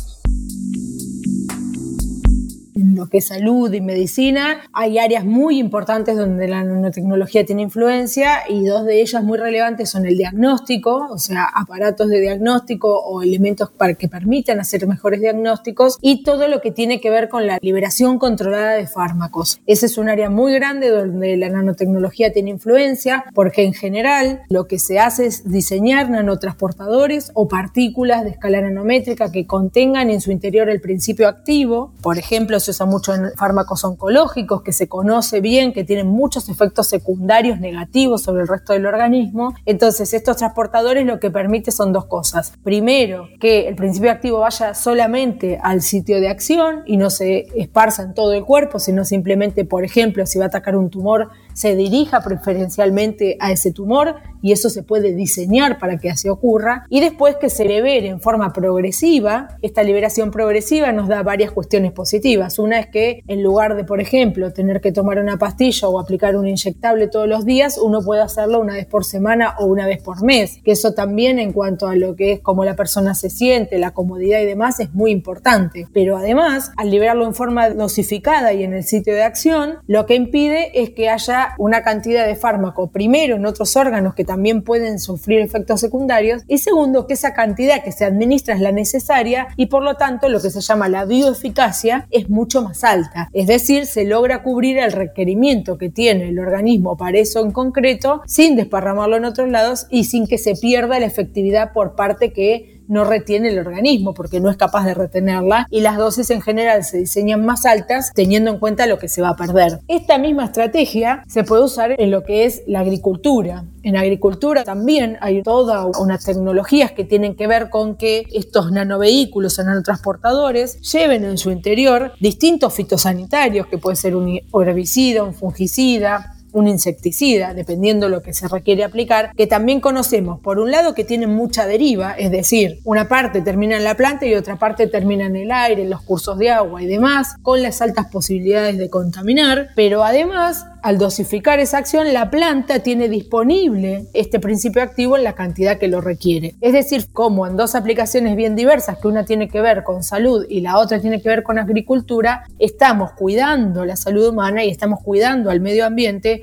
lo 2.99 3.09
que 3.09 3.19
es 3.19 3.29
salud 3.29 3.73
y 3.73 3.81
medicina, 3.81 4.61
hay 4.73 4.99
áreas 4.99 5.25
muy 5.25 5.59
importantes 5.59 6.17
donde 6.17 6.49
la 6.49 6.65
nanotecnología 6.65 7.47
tiene 7.47 7.63
influencia 7.63 8.41
y 8.49 8.65
dos 8.65 8.85
de 8.85 9.01
ellas 9.01 9.23
muy 9.23 9.39
relevantes 9.39 9.91
son 9.91 10.05
el 10.05 10.19
diagnóstico, 10.19 11.07
o 11.11 11.19
sea, 11.19 11.45
aparatos 11.55 12.09
de 12.09 12.21
diagnóstico 12.21 12.99
o 12.99 13.23
elementos 13.23 13.71
para 13.71 13.95
que 13.95 14.09
permitan 14.09 14.59
hacer 14.61 14.87
mejores 14.87 15.21
diagnósticos 15.21 15.99
y 16.03 16.23
todo 16.25 16.49
lo 16.49 16.61
que 16.61 16.73
tiene 16.73 17.01
que 17.01 17.11
ver 17.11 17.29
con 17.29 17.47
la 17.47 17.59
liberación 17.63 18.19
controlada 18.19 18.73
de 18.73 18.87
fármacos. 18.87 19.61
Ese 19.67 19.87
es 19.87 19.97
un 19.97 20.09
área 20.09 20.29
muy 20.29 20.53
grande 20.55 20.91
donde 20.91 21.37
la 21.37 21.49
nanotecnología 21.49 22.33
tiene 22.33 22.51
influencia 22.51 23.25
porque 23.33 23.63
en 23.63 23.75
general 23.75 24.43
lo 24.49 24.67
que 24.67 24.79
se 24.79 24.99
hace 24.99 25.27
es 25.27 25.49
diseñar 25.49 26.11
nanotransportadores 26.11 27.31
o 27.35 27.47
partículas 27.47 28.25
de 28.25 28.31
escala 28.31 28.61
nanométrica 28.61 29.31
que 29.31 29.47
contengan 29.47 30.11
en 30.11 30.21
su 30.21 30.33
interior 30.33 30.69
el 30.69 30.81
principio 30.81 31.29
activo. 31.29 31.93
Por 32.03 32.19
ejemplo, 32.19 32.59
se 32.59 32.73
usa 32.73 32.87
mucho 32.89 33.15
en 33.15 33.33
fármacos 33.37 33.85
oncológicos, 33.85 34.63
que 34.63 34.73
se 34.73 34.89
conoce 34.89 35.41
bien, 35.41 35.73
que 35.73 35.85
tienen 35.85 36.09
muchos 36.09 36.49
efectos 36.49 36.89
secundarios 36.89 37.61
negativos 37.61 38.23
sobre 38.23 38.43
el 38.43 38.49
resto 38.49 38.73
del 38.73 38.87
organismo. 38.87 39.55
Entonces, 39.67 40.13
estos 40.13 40.37
transportadores 40.39 41.07
lo 41.07 41.21
que 41.21 41.31
permite 41.31 41.71
son 41.71 41.93
dos 41.93 42.07
cosas. 42.07 42.53
Primero, 42.65 43.29
que 43.41 43.69
el 43.69 43.77
principio 43.77 44.11
activo 44.11 44.41
vaya 44.41 44.75
solamente 44.75 45.61
al 45.63 45.83
sitio 45.83 46.21
de 46.21 46.29
acción 46.29 46.83
y 46.87 46.97
no 46.97 47.11
se 47.11 47.47
esparza 47.55 48.03
en 48.03 48.15
todo 48.15 48.33
el 48.33 48.45
cuerpo, 48.45 48.79
sino 48.79 49.05
simplemente, 49.05 49.65
por 49.65 49.85
ejemplo, 49.85 50.27
si 50.27 50.39
va 50.39 50.47
a 50.47 50.49
atacar 50.49 50.77
un 50.77 50.91
tumor, 50.91 51.29
se 51.59 51.75
dirija 51.75 52.21
preferencialmente 52.21 53.37
a 53.41 53.51
ese 53.51 53.73
tumor 53.73 54.15
y 54.41 54.53
eso 54.53 54.71
se 54.71 54.85
puede 54.85 55.13
diseñar 55.13 55.81
para 55.81 55.99
que 55.99 56.09
así 56.09 56.29
ocurra. 56.29 56.87
Y 56.89 57.01
después 57.01 57.35
que 57.35 57.51
se 57.51 57.65
libere 57.65 58.07
en 58.07 58.21
forma 58.21 58.53
progresiva, 58.53 59.49
esta 59.61 59.83
liberación 59.83 60.31
progresiva 60.31 60.93
nos 60.93 61.09
da 61.09 61.25
varias 61.25 61.51
cuestiones 61.51 61.91
positivas. 61.91 62.61
Una 62.61 62.79
es 62.79 62.87
que 62.87 63.25
en 63.27 63.43
lugar 63.43 63.75
de, 63.75 63.83
por 63.83 64.01
ejemplo, 64.01 64.53
tener 64.53 64.81
que 64.81 64.93
tomar 64.93 65.19
una 65.19 65.37
pastilla 65.37 65.89
o 65.89 65.99
aplicar 65.99 66.37
un 66.37 66.47
inyectable 66.47 67.09
todos 67.09 67.27
los 67.27 67.45
días, 67.45 67.77
uno 67.77 68.03
puede 68.03 68.23
hacerlo 68.23 68.61
una 68.61 68.75
vez 68.75 68.87
por 68.87 69.05
semana 69.05 69.57
o 69.59 69.67
una 69.67 69.85
vez 69.85 70.01
por 70.01 70.23
mes. 70.23 70.61
Que 70.65 70.71
eso 70.71 70.95
también 70.95 71.41
en 71.41 71.53
cuanto 71.53 71.89
a 71.89 71.97
lo 71.97 72.15
que 72.15 72.35
es 72.35 72.41
cómo 72.41 72.65
la 72.65 72.77
persona 72.77 73.17
se 73.17 73.31
siente, 73.31 73.79
la 73.79 73.91
comodidad 73.91 74.41
y 74.41 74.47
demás 74.47 74.79
es 74.79 74.95
muy 74.95 75.11
importante. 75.11 75.89
Pero 75.93 76.17
además, 76.17 76.71
al 76.77 76.93
liberarlo 76.93 77.27
en 77.27 77.35
forma 77.35 77.71
dosificada 77.71 78.53
y 78.53 78.63
en 78.63 78.75
el 78.75 78.85
sitio 78.85 79.13
de 79.13 79.25
acción, 79.25 79.79
lo 79.89 80.07
que 80.07 80.15
impide 80.15 80.81
es 80.81 80.91
que 80.91 81.09
haya 81.09 81.48
una 81.59 81.83
cantidad 81.83 82.27
de 82.27 82.37
fármaco, 82.37 82.91
primero 82.91 83.37
en 83.37 83.47
otros 83.47 83.77
órganos 83.77 84.15
que 84.15 84.25
también 84.25 84.63
pueden 84.63 84.99
sufrir 84.99 85.41
efectos 85.41 85.81
secundarios, 85.81 86.43
y 86.49 86.59
segundo, 86.59 87.07
que 87.07 87.15
esa 87.15 87.35
cantidad 87.35 87.83
que 87.83 87.93
se 87.93 88.05
administra 88.05 88.55
es 88.55 88.61
la 88.61 88.73
necesaria 88.73 89.49
y 89.57 89.67
por 89.67 89.83
lo 89.83 89.95
tanto 89.95 90.29
lo 90.29 90.41
que 90.41 90.51
se 90.51 90.61
llama 90.61 90.89
la 90.89 91.05
bioeficacia 91.05 92.07
es 92.11 92.29
mucho 92.29 92.63
más 92.63 92.85
alta. 92.85 93.29
Es 93.33 93.47
decir, 93.47 93.87
se 93.87 94.05
logra 94.05 94.43
cubrir 94.43 94.79
el 94.79 94.93
requerimiento 94.93 95.79
que 95.79 95.91
tiene 95.91 96.29
el 96.29 96.39
organismo 96.39 96.97
para 96.97 97.19
eso 97.19 97.45
en 97.45 97.53
concreto 97.53 98.23
sin 98.27 98.57
desparramarlo 98.57 99.17
en 99.17 99.25
otros 99.25 99.49
lados 99.49 99.87
y 99.91 100.05
sin 100.05 100.27
que 100.27 100.39
se 100.39 100.55
pierda 100.55 101.01
la 101.01 101.07
efectividad 101.07 101.73
por 101.73 101.95
parte 101.95 102.33
que 102.33 102.78
no 102.89 103.05
retiene 103.05 103.51
el 103.51 103.59
organismo 103.59 104.15
porque 104.15 104.41
no 104.41 104.51
es 104.51 104.57
capaz 104.57 104.85
de 104.85 104.95
retenerla 104.95 105.67
y 105.71 105.81
las 105.81 105.97
dosis 105.97 106.31
en 106.31 106.41
general 106.41 106.85
se 106.85 106.99
diseñan 106.99 107.45
más 107.45 107.65
altas 107.67 108.13
teniendo 108.15 108.51
en 108.51 108.59
cuenta 108.59 108.87
lo 108.87 108.99
que 108.99 109.09
se 109.09 109.23
va 109.23 109.31
a 109.31 109.37
perder. 109.37 109.81
Esta 109.89 110.19
misma 110.19 110.47
estrategia 110.47 111.23
se 111.29 111.45
puede 111.45 111.65
usar 111.65 111.95
en 111.99 112.11
lo 112.11 112.25
que 112.25 112.45
es 112.45 112.63
la 112.67 112.81
agricultura. 112.81 113.65
En 113.83 113.97
agricultura 113.97 114.65
también 114.65 115.17
hay 115.21 115.43
todas 115.43 115.87
unas 115.99 116.25
tecnologías 116.25 116.93
que 116.93 117.05
tienen 117.05 117.37
que 117.37 117.47
ver 117.47 117.71
con 117.71 117.97
que 117.97 118.25
estos 118.33 118.73
nanovehículos 118.73 119.59
o 119.59 119.65
nanotransportadores 119.65 120.81
lleven 120.93 121.25
en 121.25 121.39
su 121.39 121.51
interior 121.51 122.13
distintos 122.21 122.75
fitosanitarios, 122.75 123.67
que 123.67 123.79
puede 123.79 123.97
ser 123.97 124.17
un 124.17 124.41
herbicida, 124.53 125.23
un 125.23 125.35
fungicida, 125.35 126.38
un 126.59 126.69
insecticida, 126.69 127.55
dependiendo 127.55 128.09
lo 128.09 128.23
que 128.23 128.35
se 128.35 128.49
requiere 128.49 128.85
aplicar, 128.85 129.33
que 129.37 129.47
también 129.47 129.81
conocemos, 129.81 130.41
por 130.41 130.59
un 130.59 130.71
lado, 130.71 130.95
que 130.95 131.05
tienen 131.05 131.35
mucha 131.35 131.67
deriva, 131.67 132.13
es 132.13 132.31
decir, 132.31 132.81
una 132.85 133.09
parte 133.09 133.41
termina 133.41 133.77
en 133.77 133.85
la 133.85 133.95
planta 133.95 134.27
y 134.27 134.35
otra 134.35 134.57
parte 134.57 134.87
termina 134.87 135.27
en 135.27 135.37
el 135.37 135.51
aire, 135.51 135.83
en 135.83 135.91
los 135.91 136.03
cursos 136.03 136.39
de 136.39 136.51
agua 136.51 136.83
y 136.83 136.87
demás, 136.87 137.37
con 137.43 137.63
las 137.63 137.81
altas 137.81 138.07
posibilidades 138.07 138.79
de 138.79 138.91
contaminar, 138.91 139.69
pero 139.75 140.05
además 140.05 140.67
al 140.83 140.99
dosificar 140.99 141.59
esa 141.59 141.79
acción, 141.79 142.13
la 142.13 142.31
planta 142.31 142.81
tiene 142.81 143.09
disponible 143.09 144.07
este 144.15 144.39
principio 144.39 144.83
activo 144.83 145.17
en 145.17 145.25
la 145.25 145.35
cantidad 145.35 145.79
que 145.79 145.89
lo 145.89 146.01
requiere. 146.01 146.55
Es 146.61 146.73
decir, 146.73 147.07
como 147.13 147.47
en 147.47 147.57
dos 147.57 147.75
aplicaciones 147.75 148.37
bien 148.37 148.55
diversas, 148.55 148.99
que 148.99 149.09
una 149.09 149.25
tiene 149.25 149.49
que 149.49 149.61
ver 149.61 149.83
con 149.83 150.03
salud 150.03 150.47
y 150.49 150.61
la 150.61 150.79
otra 150.79 151.01
tiene 151.01 151.21
que 151.21 151.29
ver 151.29 151.43
con 151.43 151.59
agricultura, 151.59 152.45
estamos 152.59 153.13
cuidando 153.13 153.85
la 153.85 153.97
salud 153.97 154.29
humana 154.29 154.65
y 154.65 154.71
estamos 154.71 155.01
cuidando 155.03 155.51
al 155.51 155.61
medio 155.61 155.85
ambiente 155.85 156.43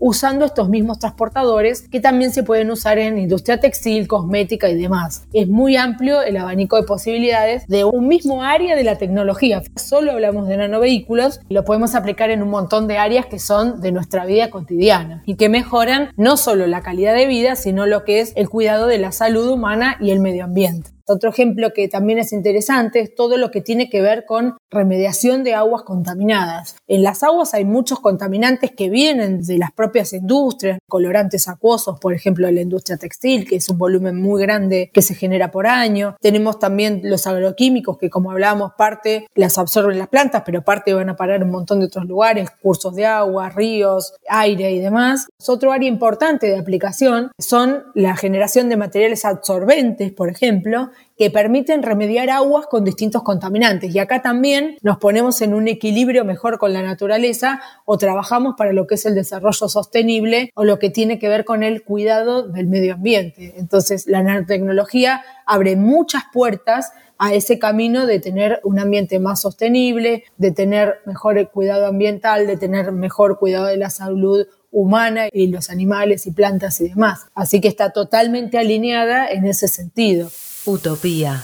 usando 0.00 0.46
estos 0.46 0.68
mismos 0.68 0.98
transportadores 0.98 1.88
que 1.88 2.00
también 2.00 2.32
se 2.32 2.42
pueden 2.42 2.70
usar 2.70 2.98
en 2.98 3.18
industria 3.18 3.60
textil, 3.60 4.08
cosmética 4.08 4.68
y 4.68 4.80
demás. 4.80 5.26
Es 5.32 5.46
muy 5.46 5.76
amplio 5.76 6.22
el 6.22 6.36
abanico 6.36 6.76
de 6.76 6.82
posibilidades 6.82 7.66
de 7.68 7.84
un 7.84 8.08
mismo 8.08 8.42
área 8.42 8.74
de 8.74 8.82
la 8.82 8.96
tecnología. 8.96 9.62
Solo 9.76 10.12
hablamos 10.12 10.48
de 10.48 10.56
nanovehículos, 10.56 11.40
lo 11.48 11.64
podemos 11.64 11.94
aplicar 11.94 12.30
en 12.30 12.42
un 12.42 12.50
montón 12.50 12.88
de 12.88 12.98
áreas 12.98 13.26
que 13.26 13.38
son 13.38 13.80
de 13.80 13.92
nuestra 13.92 14.24
vida 14.24 14.50
cotidiana 14.50 15.22
y 15.26 15.36
que 15.36 15.48
mejoran 15.48 16.10
no 16.16 16.36
solo 16.36 16.66
la 16.66 16.80
calidad 16.80 17.14
de 17.14 17.26
vida, 17.26 17.54
sino 17.54 17.86
lo 17.86 18.04
que 18.04 18.20
es 18.20 18.32
el 18.36 18.48
cuidado 18.48 18.86
de 18.86 18.98
la 18.98 19.12
salud 19.12 19.48
humana 19.48 19.96
y 20.00 20.10
el 20.10 20.20
medio 20.20 20.44
ambiente. 20.44 20.90
Otro 21.12 21.30
ejemplo 21.30 21.72
que 21.74 21.88
también 21.88 22.20
es 22.20 22.32
interesante 22.32 23.00
es 23.00 23.16
todo 23.16 23.36
lo 23.36 23.50
que 23.50 23.60
tiene 23.60 23.90
que 23.90 24.00
ver 24.00 24.26
con 24.26 24.56
remediación 24.70 25.42
de 25.42 25.54
aguas 25.54 25.82
contaminadas. 25.82 26.76
En 26.86 27.02
las 27.02 27.24
aguas 27.24 27.52
hay 27.52 27.64
muchos 27.64 27.98
contaminantes 27.98 28.70
que 28.70 28.88
vienen 28.90 29.42
de 29.42 29.58
las 29.58 29.72
propias 29.72 29.89
industrias, 30.12 30.78
colorantes 30.88 31.48
acuosos, 31.48 31.98
por 31.98 32.14
ejemplo, 32.14 32.50
la 32.50 32.60
industria 32.60 32.96
textil, 32.96 33.48
que 33.48 33.56
es 33.56 33.68
un 33.68 33.78
volumen 33.78 34.20
muy 34.20 34.42
grande 34.42 34.90
que 34.92 35.02
se 35.02 35.14
genera 35.14 35.50
por 35.50 35.66
año. 35.66 36.16
Tenemos 36.20 36.58
también 36.58 37.00
los 37.04 37.26
agroquímicos, 37.26 37.98
que 37.98 38.10
como 38.10 38.30
hablábamos, 38.30 38.72
parte 38.76 39.26
las 39.34 39.58
absorben 39.58 39.98
las 39.98 40.08
plantas, 40.08 40.42
pero 40.44 40.62
parte 40.62 40.94
van 40.94 41.10
a 41.10 41.16
parar 41.16 41.42
un 41.42 41.50
montón 41.50 41.80
de 41.80 41.86
otros 41.86 42.06
lugares, 42.06 42.50
cursos 42.62 42.94
de 42.94 43.06
agua, 43.06 43.50
ríos, 43.50 44.14
aire 44.28 44.72
y 44.72 44.80
demás. 44.80 45.28
Otro 45.46 45.72
área 45.72 45.88
importante 45.88 46.46
de 46.46 46.58
aplicación 46.58 47.32
son 47.38 47.84
la 47.94 48.16
generación 48.16 48.68
de 48.68 48.76
materiales 48.76 49.24
absorbentes, 49.24 50.12
por 50.12 50.28
ejemplo, 50.28 50.90
que 51.20 51.30
permiten 51.30 51.82
remediar 51.82 52.30
aguas 52.30 52.66
con 52.66 52.82
distintos 52.82 53.22
contaminantes. 53.22 53.94
Y 53.94 53.98
acá 53.98 54.22
también 54.22 54.78
nos 54.80 54.96
ponemos 54.96 55.42
en 55.42 55.52
un 55.52 55.68
equilibrio 55.68 56.24
mejor 56.24 56.56
con 56.56 56.72
la 56.72 56.80
naturaleza 56.80 57.60
o 57.84 57.98
trabajamos 57.98 58.54
para 58.56 58.72
lo 58.72 58.86
que 58.86 58.94
es 58.94 59.04
el 59.04 59.14
desarrollo 59.14 59.68
sostenible 59.68 60.50
o 60.54 60.64
lo 60.64 60.78
que 60.78 60.88
tiene 60.88 61.18
que 61.18 61.28
ver 61.28 61.44
con 61.44 61.62
el 61.62 61.82
cuidado 61.82 62.44
del 62.48 62.68
medio 62.68 62.94
ambiente. 62.94 63.52
Entonces, 63.58 64.06
la 64.06 64.22
nanotecnología 64.22 65.22
abre 65.44 65.76
muchas 65.76 66.22
puertas 66.32 66.90
a 67.18 67.34
ese 67.34 67.58
camino 67.58 68.06
de 68.06 68.18
tener 68.18 68.58
un 68.64 68.78
ambiente 68.78 69.18
más 69.18 69.42
sostenible, 69.42 70.24
de 70.38 70.52
tener 70.52 71.00
mejor 71.04 71.50
cuidado 71.50 71.84
ambiental, 71.84 72.46
de 72.46 72.56
tener 72.56 72.92
mejor 72.92 73.38
cuidado 73.38 73.66
de 73.66 73.76
la 73.76 73.90
salud 73.90 74.46
humana 74.70 75.28
y 75.30 75.48
los 75.48 75.68
animales 75.68 76.26
y 76.26 76.30
plantas 76.30 76.80
y 76.80 76.88
demás. 76.88 77.26
Así 77.34 77.60
que 77.60 77.68
está 77.68 77.90
totalmente 77.90 78.56
alineada 78.56 79.28
en 79.28 79.44
ese 79.44 79.68
sentido. 79.68 80.30
Utopía. 80.66 81.42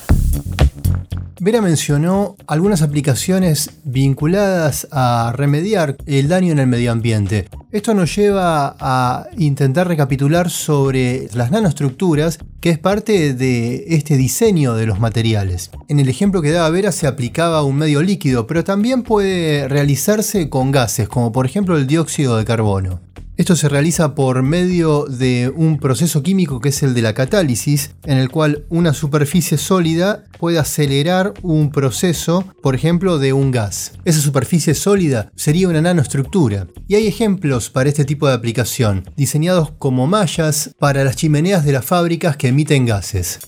Vera 1.40 1.62
mencionó 1.62 2.36
algunas 2.46 2.82
aplicaciones 2.82 3.70
vinculadas 3.84 4.88
a 4.90 5.32
remediar 5.34 5.96
el 6.04 6.28
daño 6.28 6.52
en 6.52 6.58
el 6.58 6.66
medio 6.66 6.92
ambiente. 6.92 7.48
Esto 7.72 7.94
nos 7.94 8.14
lleva 8.14 8.76
a 8.78 9.26
intentar 9.38 9.88
recapitular 9.88 10.50
sobre 10.50 11.28
las 11.32 11.50
nanoestructuras, 11.50 12.38
que 12.60 12.70
es 12.70 12.78
parte 12.78 13.32
de 13.32 13.84
este 13.88 14.18
diseño 14.18 14.74
de 14.74 14.86
los 14.86 15.00
materiales. 15.00 15.70
En 15.88 15.98
el 15.98 16.10
ejemplo 16.10 16.42
que 16.42 16.52
daba 16.52 16.68
Vera 16.68 16.92
se 16.92 17.06
aplicaba 17.06 17.62
un 17.62 17.76
medio 17.76 18.02
líquido, 18.02 18.46
pero 18.46 18.64
también 18.64 19.02
puede 19.02 19.66
realizarse 19.66 20.50
con 20.50 20.72
gases, 20.72 21.08
como 21.08 21.32
por 21.32 21.46
ejemplo 21.46 21.78
el 21.78 21.86
dióxido 21.86 22.36
de 22.36 22.44
carbono. 22.44 23.00
Esto 23.36 23.54
se 23.54 23.68
realiza 23.68 24.14
por 24.14 24.42
medio 24.42 25.04
de 25.04 25.52
un 25.54 25.78
proceso 25.78 26.22
químico 26.22 26.58
que 26.58 26.70
es 26.70 26.82
el 26.82 26.94
de 26.94 27.02
la 27.02 27.12
catálisis, 27.12 27.90
en 28.06 28.16
el 28.16 28.30
cual 28.30 28.64
una 28.70 28.94
superficie 28.94 29.58
sólida 29.58 30.24
puede 30.38 30.58
acelerar 30.58 31.34
un 31.42 31.70
proceso, 31.70 32.46
por 32.62 32.74
ejemplo, 32.74 33.18
de 33.18 33.34
un 33.34 33.50
gas. 33.50 33.92
Esa 34.06 34.20
superficie 34.20 34.74
sólida 34.74 35.30
sería 35.36 35.68
una 35.68 35.82
nanoestructura. 35.82 36.66
Y 36.88 36.94
hay 36.94 37.06
ejemplos 37.06 37.68
para 37.68 37.90
este 37.90 38.06
tipo 38.06 38.26
de 38.26 38.32
aplicación, 38.32 39.04
diseñados 39.18 39.70
como 39.72 40.06
mallas 40.06 40.70
para 40.78 41.04
las 41.04 41.16
chimeneas 41.16 41.62
de 41.62 41.72
las 41.72 41.84
fábricas 41.84 42.38
que 42.38 42.48
emiten 42.48 42.86
gases. 42.86 43.40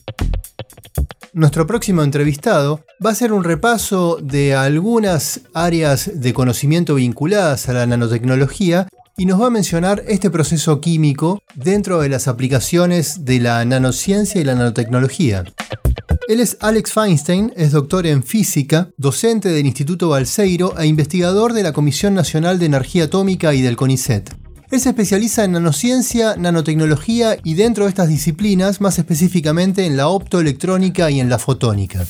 Nuestro 1.32 1.66
próximo 1.66 2.02
entrevistado 2.02 2.84
va 3.04 3.10
a 3.10 3.12
hacer 3.14 3.32
un 3.32 3.44
repaso 3.44 4.18
de 4.20 4.54
algunas 4.54 5.40
áreas 5.54 6.10
de 6.14 6.34
conocimiento 6.34 6.96
vinculadas 6.96 7.70
a 7.70 7.72
la 7.72 7.86
nanotecnología 7.86 8.86
y 9.18 9.26
nos 9.26 9.42
va 9.42 9.48
a 9.48 9.50
mencionar 9.50 10.02
este 10.06 10.30
proceso 10.30 10.80
químico 10.80 11.40
dentro 11.56 12.00
de 12.00 12.08
las 12.08 12.28
aplicaciones 12.28 13.24
de 13.24 13.40
la 13.40 13.64
nanociencia 13.64 14.40
y 14.40 14.44
la 14.44 14.54
nanotecnología. 14.54 15.42
Él 16.28 16.40
es 16.40 16.56
Alex 16.62 16.94
Feinstein, 16.94 17.52
es 17.56 17.72
doctor 17.72 18.06
en 18.06 18.22
física, 18.22 18.88
docente 18.96 19.48
del 19.48 19.66
Instituto 19.66 20.10
Balseiro 20.10 20.78
e 20.78 20.86
investigador 20.86 21.52
de 21.52 21.64
la 21.64 21.72
Comisión 21.72 22.14
Nacional 22.14 22.60
de 22.60 22.66
Energía 22.66 23.04
Atómica 23.04 23.54
y 23.54 23.60
del 23.60 23.76
CONICET. 23.76 24.30
Él 24.70 24.78
se 24.78 24.90
especializa 24.90 25.44
en 25.44 25.52
nanociencia, 25.52 26.36
nanotecnología 26.36 27.36
y 27.42 27.54
dentro 27.54 27.84
de 27.84 27.90
estas 27.90 28.08
disciplinas, 28.08 28.80
más 28.80 28.98
específicamente 28.98 29.86
en 29.86 29.96
la 29.96 30.08
optoelectrónica 30.08 31.10
y 31.10 31.18
en 31.18 31.28
la 31.28 31.38
fotónica. 31.38 32.00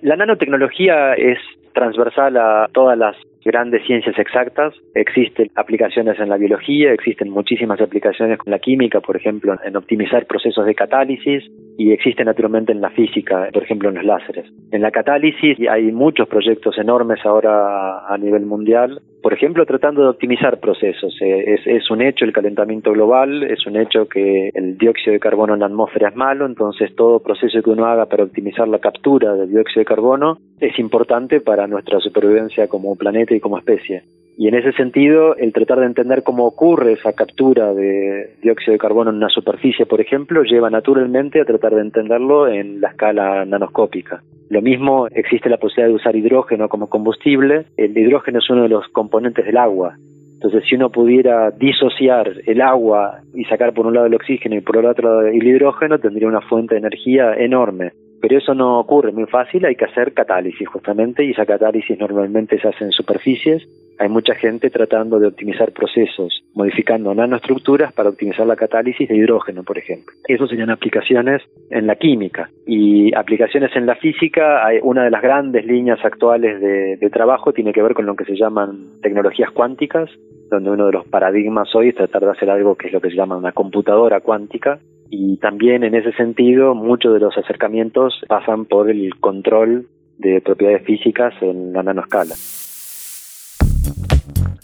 La 0.00 0.16
nanotecnología 0.16 1.12
es 1.14 1.38
transversal 1.74 2.36
a 2.36 2.68
todas 2.72 2.96
las 2.96 3.16
grandes 3.48 3.82
ciencias 3.86 4.18
exactas, 4.18 4.74
existen 4.94 5.50
aplicaciones 5.54 6.20
en 6.20 6.28
la 6.28 6.36
biología, 6.36 6.92
existen 6.92 7.30
muchísimas 7.30 7.80
aplicaciones 7.80 8.36
con 8.36 8.50
la 8.50 8.58
química, 8.58 9.00
por 9.00 9.16
ejemplo, 9.16 9.56
en 9.64 9.74
optimizar 9.74 10.26
procesos 10.26 10.66
de 10.66 10.74
catálisis 10.74 11.44
y 11.78 11.92
existe 11.92 12.24
naturalmente 12.24 12.72
en 12.72 12.82
la 12.82 12.90
física, 12.90 13.48
por 13.50 13.62
ejemplo, 13.62 13.88
en 13.88 13.94
los 13.94 14.04
láseres. 14.04 14.44
En 14.70 14.82
la 14.82 14.90
catálisis 14.90 15.56
hay 15.70 15.90
muchos 15.92 16.28
proyectos 16.28 16.76
enormes 16.76 17.20
ahora 17.24 18.06
a 18.06 18.18
nivel 18.18 18.44
mundial, 18.44 19.00
por 19.22 19.32
ejemplo, 19.32 19.64
tratando 19.66 20.02
de 20.02 20.08
optimizar 20.08 20.60
procesos. 20.60 21.16
Eh, 21.20 21.54
es, 21.54 21.66
es 21.66 21.90
un 21.90 22.02
hecho 22.02 22.24
el 22.24 22.32
calentamiento 22.32 22.92
global, 22.92 23.42
es 23.42 23.66
un 23.66 23.76
hecho 23.76 24.06
que 24.06 24.50
el 24.54 24.78
dióxido 24.78 25.12
de 25.12 25.20
carbono 25.20 25.54
en 25.54 25.60
la 25.60 25.66
atmósfera 25.66 26.08
es 26.10 26.16
malo, 26.16 26.46
entonces 26.46 26.94
todo 26.94 27.22
proceso 27.22 27.62
que 27.62 27.70
uno 27.70 27.86
haga 27.86 28.06
para 28.06 28.24
optimizar 28.24 28.68
la 28.68 28.78
captura 28.78 29.34
del 29.34 29.50
dióxido 29.50 29.80
de 29.80 29.84
carbono 29.86 30.38
es 30.60 30.78
importante 30.78 31.40
para 31.40 31.66
nuestra 31.66 32.00
supervivencia 32.00 32.68
como 32.68 32.96
planeta 32.96 33.34
y 33.34 33.40
como 33.40 33.58
especie. 33.58 34.02
Y 34.40 34.46
en 34.46 34.54
ese 34.54 34.70
sentido, 34.74 35.34
el 35.34 35.52
tratar 35.52 35.80
de 35.80 35.86
entender 35.86 36.22
cómo 36.22 36.46
ocurre 36.46 36.92
esa 36.92 37.12
captura 37.12 37.74
de 37.74 38.36
dióxido 38.40 38.72
de 38.72 38.78
carbono 38.78 39.10
en 39.10 39.16
una 39.16 39.28
superficie, 39.28 39.84
por 39.84 40.00
ejemplo, 40.00 40.44
lleva 40.44 40.70
naturalmente 40.70 41.40
a 41.40 41.44
tratar 41.44 41.74
de 41.74 41.80
entenderlo 41.80 42.46
en 42.46 42.80
la 42.80 42.90
escala 42.90 43.44
nanoscópica. 43.44 44.22
Lo 44.48 44.62
mismo 44.62 45.08
existe 45.08 45.50
la 45.50 45.56
posibilidad 45.56 45.88
de 45.88 45.96
usar 45.96 46.14
hidrógeno 46.14 46.68
como 46.68 46.88
combustible. 46.88 47.64
El 47.76 47.98
hidrógeno 47.98 48.38
es 48.38 48.48
uno 48.48 48.62
de 48.62 48.68
los 48.68 48.86
componentes 48.92 49.44
del 49.44 49.56
agua. 49.56 49.96
Entonces, 50.34 50.62
si 50.68 50.76
uno 50.76 50.90
pudiera 50.90 51.50
disociar 51.50 52.30
el 52.46 52.60
agua 52.60 53.18
y 53.34 53.44
sacar 53.46 53.74
por 53.74 53.88
un 53.88 53.94
lado 53.94 54.06
el 54.06 54.14
oxígeno 54.14 54.54
y 54.54 54.60
por 54.60 54.76
el 54.76 54.86
otro 54.86 55.26
el 55.26 55.44
hidrógeno, 55.44 55.98
tendría 55.98 56.28
una 56.28 56.42
fuente 56.42 56.76
de 56.76 56.78
energía 56.78 57.34
enorme. 57.34 57.90
Pero 58.20 58.38
eso 58.38 58.54
no 58.54 58.80
ocurre 58.80 59.12
muy 59.12 59.26
fácil, 59.26 59.64
hay 59.64 59.76
que 59.76 59.84
hacer 59.84 60.12
catálisis 60.12 60.68
justamente 60.68 61.24
y 61.24 61.30
esa 61.30 61.46
catálisis 61.46 61.98
normalmente 61.98 62.58
se 62.60 62.68
hace 62.68 62.84
en 62.84 62.92
superficies. 62.92 63.66
Hay 64.00 64.08
mucha 64.08 64.34
gente 64.34 64.70
tratando 64.70 65.18
de 65.18 65.26
optimizar 65.26 65.72
procesos, 65.72 66.44
modificando 66.54 67.14
nanoestructuras 67.14 67.92
para 67.92 68.10
optimizar 68.10 68.46
la 68.46 68.54
catálisis 68.54 69.08
de 69.08 69.16
hidrógeno, 69.16 69.64
por 69.64 69.76
ejemplo. 69.76 70.14
Eso 70.28 70.46
serían 70.46 70.70
aplicaciones 70.70 71.42
en 71.70 71.86
la 71.86 71.96
química 71.96 72.48
y 72.66 73.12
aplicaciones 73.14 73.74
en 73.74 73.86
la 73.86 73.96
física. 73.96 74.64
Hay 74.64 74.78
una 74.82 75.04
de 75.04 75.10
las 75.10 75.22
grandes 75.22 75.64
líneas 75.64 75.98
actuales 76.04 76.60
de, 76.60 76.96
de 76.96 77.10
trabajo 77.10 77.52
tiene 77.52 77.72
que 77.72 77.82
ver 77.82 77.94
con 77.94 78.06
lo 78.06 78.14
que 78.14 78.24
se 78.24 78.36
llaman 78.36 79.00
tecnologías 79.02 79.50
cuánticas, 79.50 80.10
donde 80.50 80.70
uno 80.70 80.86
de 80.86 80.92
los 80.92 81.06
paradigmas 81.06 81.74
hoy 81.74 81.88
es 81.88 81.96
tratar 81.96 82.22
de 82.22 82.30
hacer 82.30 82.50
algo 82.50 82.76
que 82.76 82.88
es 82.88 82.92
lo 82.92 83.00
que 83.00 83.10
se 83.10 83.16
llama 83.16 83.36
una 83.36 83.52
computadora 83.52 84.20
cuántica, 84.20 84.78
y 85.10 85.36
también 85.38 85.84
en 85.84 85.94
ese 85.94 86.12
sentido 86.12 86.74
muchos 86.74 87.14
de 87.14 87.20
los 87.20 87.36
acercamientos 87.36 88.14
pasan 88.28 88.64
por 88.66 88.90
el 88.90 89.14
control 89.20 89.88
de 90.18 90.40
propiedades 90.40 90.84
físicas 90.84 91.34
en 91.40 91.72
la 91.72 91.82
nanoscala. 91.82 92.34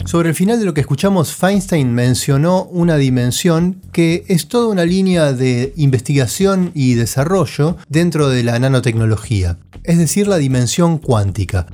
Sobre 0.05 0.29
el 0.29 0.35
final 0.35 0.59
de 0.59 0.65
lo 0.65 0.73
que 0.75 0.81
escuchamos, 0.81 1.35
Feinstein 1.35 1.91
mencionó 1.93 2.65
una 2.65 2.95
dimensión 2.97 3.81
que 3.91 4.23
es 4.27 4.47
toda 4.47 4.71
una 4.71 4.85
línea 4.85 5.33
de 5.33 5.73
investigación 5.77 6.71
y 6.75 6.93
desarrollo 6.93 7.77
dentro 7.89 8.29
de 8.29 8.43
la 8.43 8.59
nanotecnología, 8.59 9.57
es 9.83 9.97
decir, 9.97 10.27
la 10.27 10.37
dimensión 10.37 10.99
cuántica. 10.99 11.65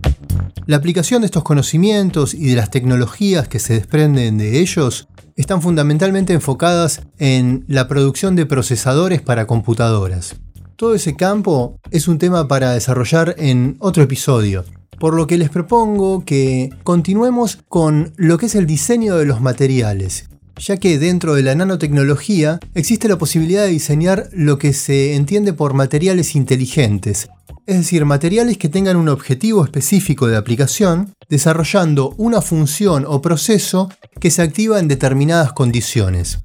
La 0.65 0.77
aplicación 0.77 1.21
de 1.21 1.25
estos 1.25 1.43
conocimientos 1.43 2.33
y 2.33 2.49
de 2.49 2.55
las 2.55 2.69
tecnologías 2.69 3.47
que 3.47 3.59
se 3.59 3.73
desprenden 3.73 4.37
de 4.37 4.59
ellos 4.59 5.07
están 5.35 5.61
fundamentalmente 5.61 6.33
enfocadas 6.33 7.01
en 7.17 7.65
la 7.67 7.87
producción 7.87 8.35
de 8.35 8.45
procesadores 8.45 9.21
para 9.21 9.47
computadoras. 9.47 10.35
Todo 10.75 10.95
ese 10.95 11.15
campo 11.15 11.79
es 11.91 12.07
un 12.07 12.17
tema 12.17 12.47
para 12.47 12.73
desarrollar 12.73 13.35
en 13.37 13.77
otro 13.79 14.03
episodio, 14.03 14.65
por 14.99 15.15
lo 15.15 15.27
que 15.27 15.37
les 15.37 15.49
propongo 15.49 16.25
que 16.25 16.69
continuemos 16.83 17.59
con 17.67 18.13
lo 18.17 18.37
que 18.37 18.47
es 18.47 18.55
el 18.55 18.65
diseño 18.65 19.15
de 19.17 19.25
los 19.25 19.41
materiales, 19.41 20.29
ya 20.57 20.77
que 20.77 20.97
dentro 20.97 21.35
de 21.35 21.43
la 21.43 21.55
nanotecnología 21.55 22.59
existe 22.75 23.07
la 23.07 23.17
posibilidad 23.17 23.63
de 23.63 23.69
diseñar 23.69 24.29
lo 24.33 24.57
que 24.57 24.73
se 24.73 25.15
entiende 25.15 25.53
por 25.53 25.73
materiales 25.73 26.35
inteligentes, 26.35 27.29
es 27.67 27.77
decir, 27.77 28.05
materiales 28.05 28.57
que 28.57 28.69
tengan 28.69 28.97
un 28.97 29.09
objetivo 29.09 29.63
específico 29.63 30.27
de 30.27 30.37
aplicación, 30.37 31.13
desarrollando 31.29 32.13
una 32.17 32.41
función 32.41 33.05
o 33.07 33.21
proceso 33.21 33.89
que 34.19 34.31
se 34.31 34.41
activa 34.41 34.79
en 34.79 34.87
determinadas 34.87 35.53
condiciones. 35.53 36.39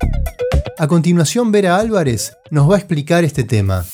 A 0.78 0.86
continuación, 0.86 1.52
Vera 1.52 1.78
Álvarez 1.78 2.34
nos 2.50 2.70
va 2.70 2.74
a 2.74 2.78
explicar 2.78 3.24
este 3.24 3.44
tema. 3.44 3.84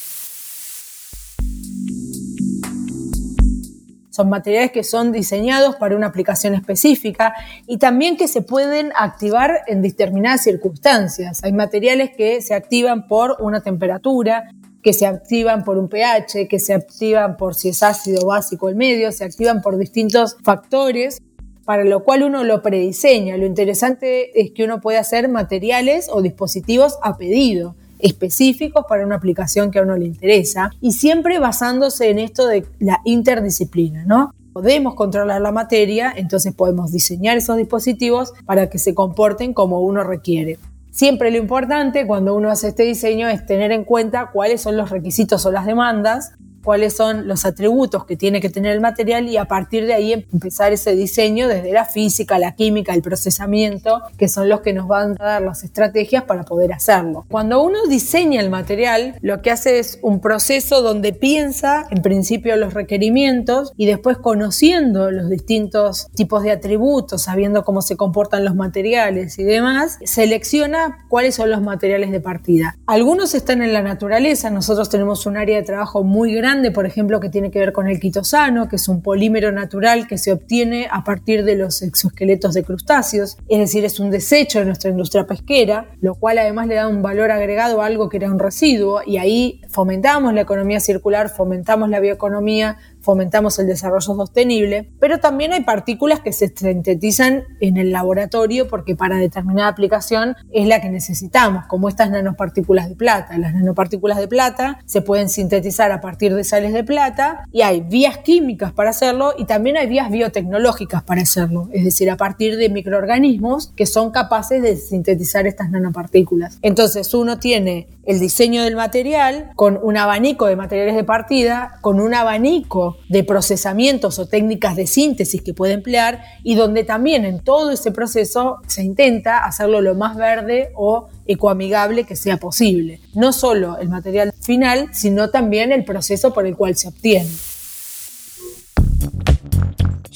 Son 4.13 4.29
materiales 4.29 4.73
que 4.73 4.85
son 4.85 5.11
diseñados 5.11 5.77
para 5.77 5.97
una 5.97 6.09
aplicación 6.09 6.55
específica 6.55 7.33
y 7.67 7.79
también 7.79 8.19
que 8.19 8.29
se 8.29 8.43
pueden 8.43 8.93
activar 8.95 9.63
en 9.67 9.81
determinadas 9.81 10.43
circunstancias. 10.43 11.43
Hay 11.43 11.55
materiales 11.55 12.11
que 12.15 12.43
se 12.43 12.53
activan 12.53 13.09
por 13.09 13.39
una 13.41 13.63
temperatura, 13.63 14.51
que 14.83 14.93
se 14.93 15.07
activan 15.07 15.65
por 15.65 15.79
un 15.79 15.89
pH, 15.89 16.47
que 16.47 16.59
se 16.59 16.75
activan 16.75 17.39
por 17.39 17.55
si 17.55 17.71
es 17.71 17.83
ácido 17.83 18.27
básico 18.27 18.69
el 18.69 18.77
medio, 18.77 19.11
se 19.13 19.25
activan 19.25 19.63
por 19.63 19.79
distintos 19.79 20.37
factores, 20.45 21.23
para 21.65 21.85
lo 21.85 22.05
cual 22.05 22.23
uno 22.23 22.45
lo 22.45 22.61
prediseña. 22.61 23.39
Lo 23.39 23.47
interesante 23.47 24.39
es 24.39 24.51
que 24.51 24.65
uno 24.65 24.83
puede 24.83 24.99
hacer 24.99 25.31
materiales 25.31 26.11
o 26.13 26.21
dispositivos 26.21 26.99
a 27.03 27.17
pedido 27.17 27.77
específicos 28.03 28.85
para 28.89 29.07
una 29.07 29.17
aplicación 29.17 29.71
que 29.71 29.79
a 29.79 29.83
uno 29.83 29.97
le 29.97 30.05
interesa 30.05 30.71
y 30.81 30.93
siempre 30.93 31.39
basándose 31.39 32.11
en 32.11 32.19
esto 32.19 32.47
de 32.47 32.67
la 32.79 33.01
interdisciplina, 33.05 34.05
¿no? 34.05 34.35
Podemos 34.53 34.95
controlar 34.95 35.41
la 35.41 35.53
materia, 35.53 36.13
entonces 36.15 36.53
podemos 36.53 36.93
diseñar 36.93 37.39
esos 37.39 37.57
dispositivos 37.57 38.35
para 38.45 38.69
que 38.69 38.79
se 38.79 38.95
comporten 38.95 39.55
como 39.55 39.81
uno 39.81 40.05
requiere. 40.05 40.59
Siempre 40.91 41.31
lo 41.31 41.39
importante 41.39 42.07
cuando 42.07 42.35
uno 42.35 42.51
hace 42.51 42.69
este 42.69 42.83
diseño 42.83 43.27
es 43.29 43.47
tener 43.47 43.73
en 43.73 43.85
cuenta 43.85 44.31
cuáles 44.31 44.61
son 44.61 44.77
los 44.77 44.91
requisitos 44.91 45.47
o 45.47 45.51
las 45.51 45.65
demandas 45.65 46.33
cuáles 46.63 46.97
son 46.97 47.29
los 47.29 47.45
atributos 47.45 48.05
que 48.05 48.17
tiene 48.17 48.41
que 48.41 48.51
tener 48.51 48.73
el 48.73 48.81
material 48.81 49.29
y 49.29 49.37
a 49.37 49.47
partir 49.47 49.87
de 49.87 49.95
ahí 49.95 50.13
empezar 50.13 50.73
ese 50.73 50.95
diseño 50.95 51.49
desde 51.49 51.73
la 51.73 51.85
física, 51.85 52.39
la 52.39 52.55
química, 52.55 52.95
el 52.95 53.03
procesamiento, 53.03 54.01
que 54.17 54.29
son 54.29 54.49
los 54.49 54.61
que 54.61 54.73
nos 54.73 54.89
van 54.89 55.17
a 55.21 55.25
dar 55.25 55.43
las 55.43 55.65
estrategias 55.65 56.25
para 56.25 56.45
poder 56.45 56.73
hacerlo. 56.73 57.25
Cuando 57.29 57.63
uno 57.63 57.87
diseña 57.89 58.41
el 58.41 58.51
material, 58.51 59.17
lo 59.21 59.43
que 59.43 59.51
hace 59.51 59.79
es 59.79 59.99
un 60.03 60.21
proceso 60.21 60.83
donde 60.83 61.13
piensa 61.13 61.87
en 61.91 62.03
principio 62.03 62.57
los 62.57 62.75
requerimientos 62.75 63.73
y 63.77 63.87
después 63.87 64.19
conociendo 64.19 65.11
los 65.11 65.29
distintos 65.29 66.09
tipos 66.15 66.43
de 66.43 66.53
atributos, 66.53 67.23
sabiendo 67.23 67.65
cómo 67.65 67.83
se 67.83 67.97
comportan 67.97 68.45
los 68.45 68.55
materiales 68.55 69.39
y 69.39 69.45
demás, 69.45 69.99
selecciona 70.05 71.05
cuáles 71.09 71.35
son 71.35 71.51
los 71.51 71.63
materiales 71.63 72.11
de 72.11 72.21
partida. 72.21 72.77
Algunos 72.87 73.35
están 73.35 73.63
en 73.63 73.73
la 73.73 73.83
naturaleza, 73.83 74.51
nosotros 74.51 74.89
tenemos 74.89 75.27
un 75.27 75.37
área 75.37 75.57
de 75.57 75.63
trabajo 75.63 76.03
muy 76.05 76.35
grande 76.35 76.52
por 76.71 76.85
ejemplo, 76.85 77.19
que 77.19 77.31
tiene 77.31 77.51
que 77.51 77.59
ver 77.59 77.73
con 77.73 77.89
el 77.89 77.99
quitosano, 77.99 78.69
que 78.69 78.77
es 78.77 78.87
un 78.87 79.01
polímero 79.01 79.53
natural 79.53 80.07
que 80.07 80.19
se 80.19 80.33
obtiene 80.33 80.87
a 80.91 81.03
partir 81.03 81.45
de 81.45 81.57
los 81.57 81.81
exoesqueletos 81.81 82.53
de 82.53 82.63
crustáceos, 82.63 83.39
es 83.49 83.59
decir, 83.59 83.87
es 83.87 83.99
un 83.99 84.11
desecho 84.11 84.59
de 84.59 84.67
nuestra 84.67 84.91
industria 84.91 85.27
pesquera, 85.27 85.87
lo 86.03 86.15
cual 86.15 86.39
además 86.39 86.67
le 86.67 86.75
da 86.75 86.89
un 86.89 87.01
valor 87.01 87.31
agregado 87.31 87.81
a 87.81 87.87
algo 87.87 88.11
que 88.11 88.19
era 88.19 88.31
un 88.31 88.39
residuo 88.39 89.01
y 89.07 89.17
ahí 89.17 89.63
fomentamos 89.71 90.35
la 90.35 90.43
economía 90.43 90.79
circular, 90.79 91.31
fomentamos 91.31 91.89
la 91.89 92.01
bioeconomía, 92.01 92.77
fomentamos 93.03 93.59
el 93.59 93.67
desarrollo 93.67 94.01
sostenible, 94.01 94.89
pero 94.99 95.19
también 95.19 95.53
hay 95.53 95.63
partículas 95.63 96.21
que 96.21 96.33
se 96.33 96.53
sintetizan 96.55 97.45
en 97.61 97.77
el 97.77 97.93
laboratorio 97.93 98.69
porque 98.69 98.97
para 98.97 99.17
determinada 99.17 99.69
aplicación 99.69 100.37
es 100.53 100.67
la 100.67 100.81
que 100.81 100.89
necesitamos, 100.89 101.67
como 101.67 101.89
estas 101.89 102.11
nanopartículas 102.11 102.89
de 102.89 102.97
plata. 102.97 103.37
Las 103.39 103.55
nanopartículas 103.55 104.19
de 104.19 104.29
plata 104.29 104.79
se 104.87 105.03
pueden 105.03 105.29
sintetizar 105.29 105.93
a 105.93 106.01
partir 106.01 106.35
de 106.35 106.45
sales 106.45 106.73
de 106.73 106.85
plata 106.85 107.45
y 107.53 107.63
hay 107.63 107.81
vías 107.81 108.19
químicas 108.19 108.73
para 108.73 108.91
hacerlo 108.91 109.35
y 109.37 109.45
también 109.45 109.77
hay 109.77 109.87
vías 109.87 110.11
biotecnológicas 110.11 111.03
para 111.03 111.23
hacerlo, 111.23 111.69
es 111.73 111.85
decir, 111.85 112.11
a 112.11 112.17
partir 112.17 112.57
de 112.57 112.69
microorganismos 112.69 113.73
que 113.77 113.87
son 113.87 114.11
capaces 114.11 114.63
de 114.63 114.77
sintetizar 114.77 115.47
estas 115.47 115.71
nanopartículas. 115.71 116.59
Entonces 116.63 117.13
uno 117.15 117.39
tiene 117.39 117.89
el 118.05 118.21
diseño 118.21 118.65
del 118.65 118.77
material 118.77 119.53
con 119.55 119.79
un 119.83 119.97
abanico 119.97 120.47
de 120.47 120.57
materiales 120.57 120.97
de 120.97 121.05
partida, 121.05 121.79
con 121.81 122.01
un 122.01 122.15
abanico 122.15 122.99
de 123.09 123.25
procesamientos 123.25 124.19
o 124.19 124.27
técnicas 124.27 124.77
de 124.77 124.87
síntesis 124.87 125.43
que 125.43 125.55
puede 125.55 125.75
emplear 125.75 126.23
y 126.43 126.55
donde 126.55 126.85
también 126.85 127.25
en 127.25 127.41
todo 127.41 127.71
ese 127.71 127.93
proceso 127.93 128.59
se 128.67 128.83
intenta 128.83 129.45
hacerlo 129.45 129.81
lo 129.81 129.95
más 129.95 130.17
verde 130.17 130.73
o 130.75 131.09
ecoamigable 131.27 132.05
que 132.05 132.17
sea 132.17 132.39
posible. 132.39 133.01
No 133.15 133.33
solo 133.33 133.79
el 133.79 133.89
material 133.89 134.33
final, 134.41 134.89
sino 134.93 135.31
también 135.31 135.73
el 135.73 135.85
proceso 135.85 136.33
por 136.33 136.47
el 136.47 136.57
cual 136.57 136.77
se 136.77 136.89
obtiene. 136.89 137.31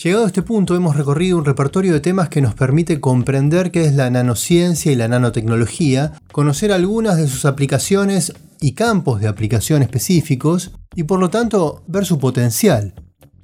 Llegado 0.02 0.24
a 0.24 0.26
este 0.26 0.42
punto 0.42 0.76
hemos 0.76 0.94
recorrido 0.94 1.38
un 1.38 1.46
repertorio 1.46 1.94
de 1.94 2.00
temas 2.00 2.28
que 2.28 2.42
nos 2.42 2.54
permite 2.54 3.00
comprender 3.00 3.70
qué 3.70 3.87
es 3.87 3.94
la 3.94 4.11
nanociencia 4.11 4.92
y 4.92 4.94
la 4.94 5.09
nanotecnología, 5.09 6.12
conocer 6.32 6.70
algunas 6.70 7.16
de 7.16 7.26
sus 7.26 7.46
aplicaciones 7.46 8.35
y 8.61 8.72
campos 8.72 9.22
de 9.22 9.28
aplicación 9.28 9.80
específicos 9.80 10.72
y 10.94 11.04
por 11.04 11.18
lo 11.18 11.30
tanto 11.30 11.82
ver 11.87 12.04
su 12.04 12.18
potencial, 12.18 12.92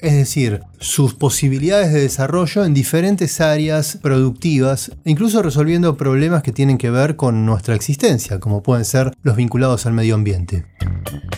es 0.03 0.15
decir, 0.15 0.63
sus 0.79 1.15
posibilidades 1.15 1.93
de 1.93 2.01
desarrollo 2.01 2.65
en 2.65 2.75
diferentes 2.75 3.41
áreas 3.41 3.99
productivas, 4.03 4.91
incluso 5.05 5.43
resolviendo 5.43 5.97
problemas 5.97 6.43
que 6.43 6.53
tienen 6.53 6.77
que 6.77 6.91
ver 6.91 7.15
con 7.15 7.47
nuestra 7.47 7.77
existencia, 7.77 8.41
como 8.41 8.65
pueden 8.65 8.85
ser 8.85 9.13
los 9.23 9.37
vinculados 9.37 9.87
al 9.87 9.93
medio 9.93 10.17
ambiente. 10.17 10.67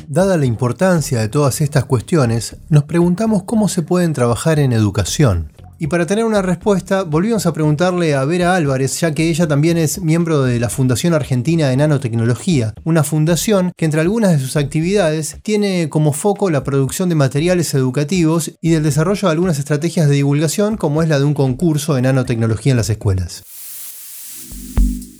Dada 0.09 0.38
la 0.38 0.46
importancia 0.46 1.20
de 1.20 1.29
todas 1.29 1.61
estas 1.61 1.85
cuestiones, 1.85 2.57
nos 2.70 2.85
preguntamos 2.85 3.42
cómo 3.44 3.68
se 3.68 3.83
pueden 3.83 4.14
trabajar 4.14 4.59
en 4.59 4.72
educación. 4.72 5.53
Y 5.79 5.89
para 5.89 6.07
tener 6.07 6.25
una 6.25 6.41
respuesta, 6.41 7.03
volvimos 7.03 7.47
a 7.47 7.53
preguntarle 7.53 8.15
a 8.15 8.25
Vera 8.25 8.55
Álvarez, 8.55 9.01
ya 9.01 9.13
que 9.13 9.29
ella 9.29 9.49
también 9.49 9.77
es 9.77 10.01
miembro 10.01 10.43
de 10.43 10.61
la 10.61 10.69
Fundación 10.69 11.15
Argentina 11.15 11.69
de 11.69 11.77
Nanotecnología, 11.77 12.75
una 12.85 13.03
fundación 13.03 13.73
que 13.77 13.85
entre 13.85 14.01
algunas 14.01 14.31
de 14.31 14.39
sus 14.39 14.57
actividades 14.57 15.37
tiene 15.43 15.89
como 15.89 16.13
foco 16.13 16.49
la 16.49 16.63
producción 16.63 17.09
de 17.09 17.17
materiales 17.17 17.75
educativos 17.75 18.53
y 18.61 18.71
del 18.71 18.85
desarrollo 18.85 19.29
de 19.29 19.33
algunas 19.33 19.59
estrategias 19.59 20.09
de 20.09 20.15
divulgación, 20.15 20.77
como 20.77 21.03
es 21.03 21.09
la 21.09 21.19
de 21.19 21.25
un 21.25 21.35
concurso 21.35 21.95
de 21.95 22.03
nanotecnología 22.03 22.73
en 22.73 22.77
las 22.77 22.91
escuelas. 22.91 23.43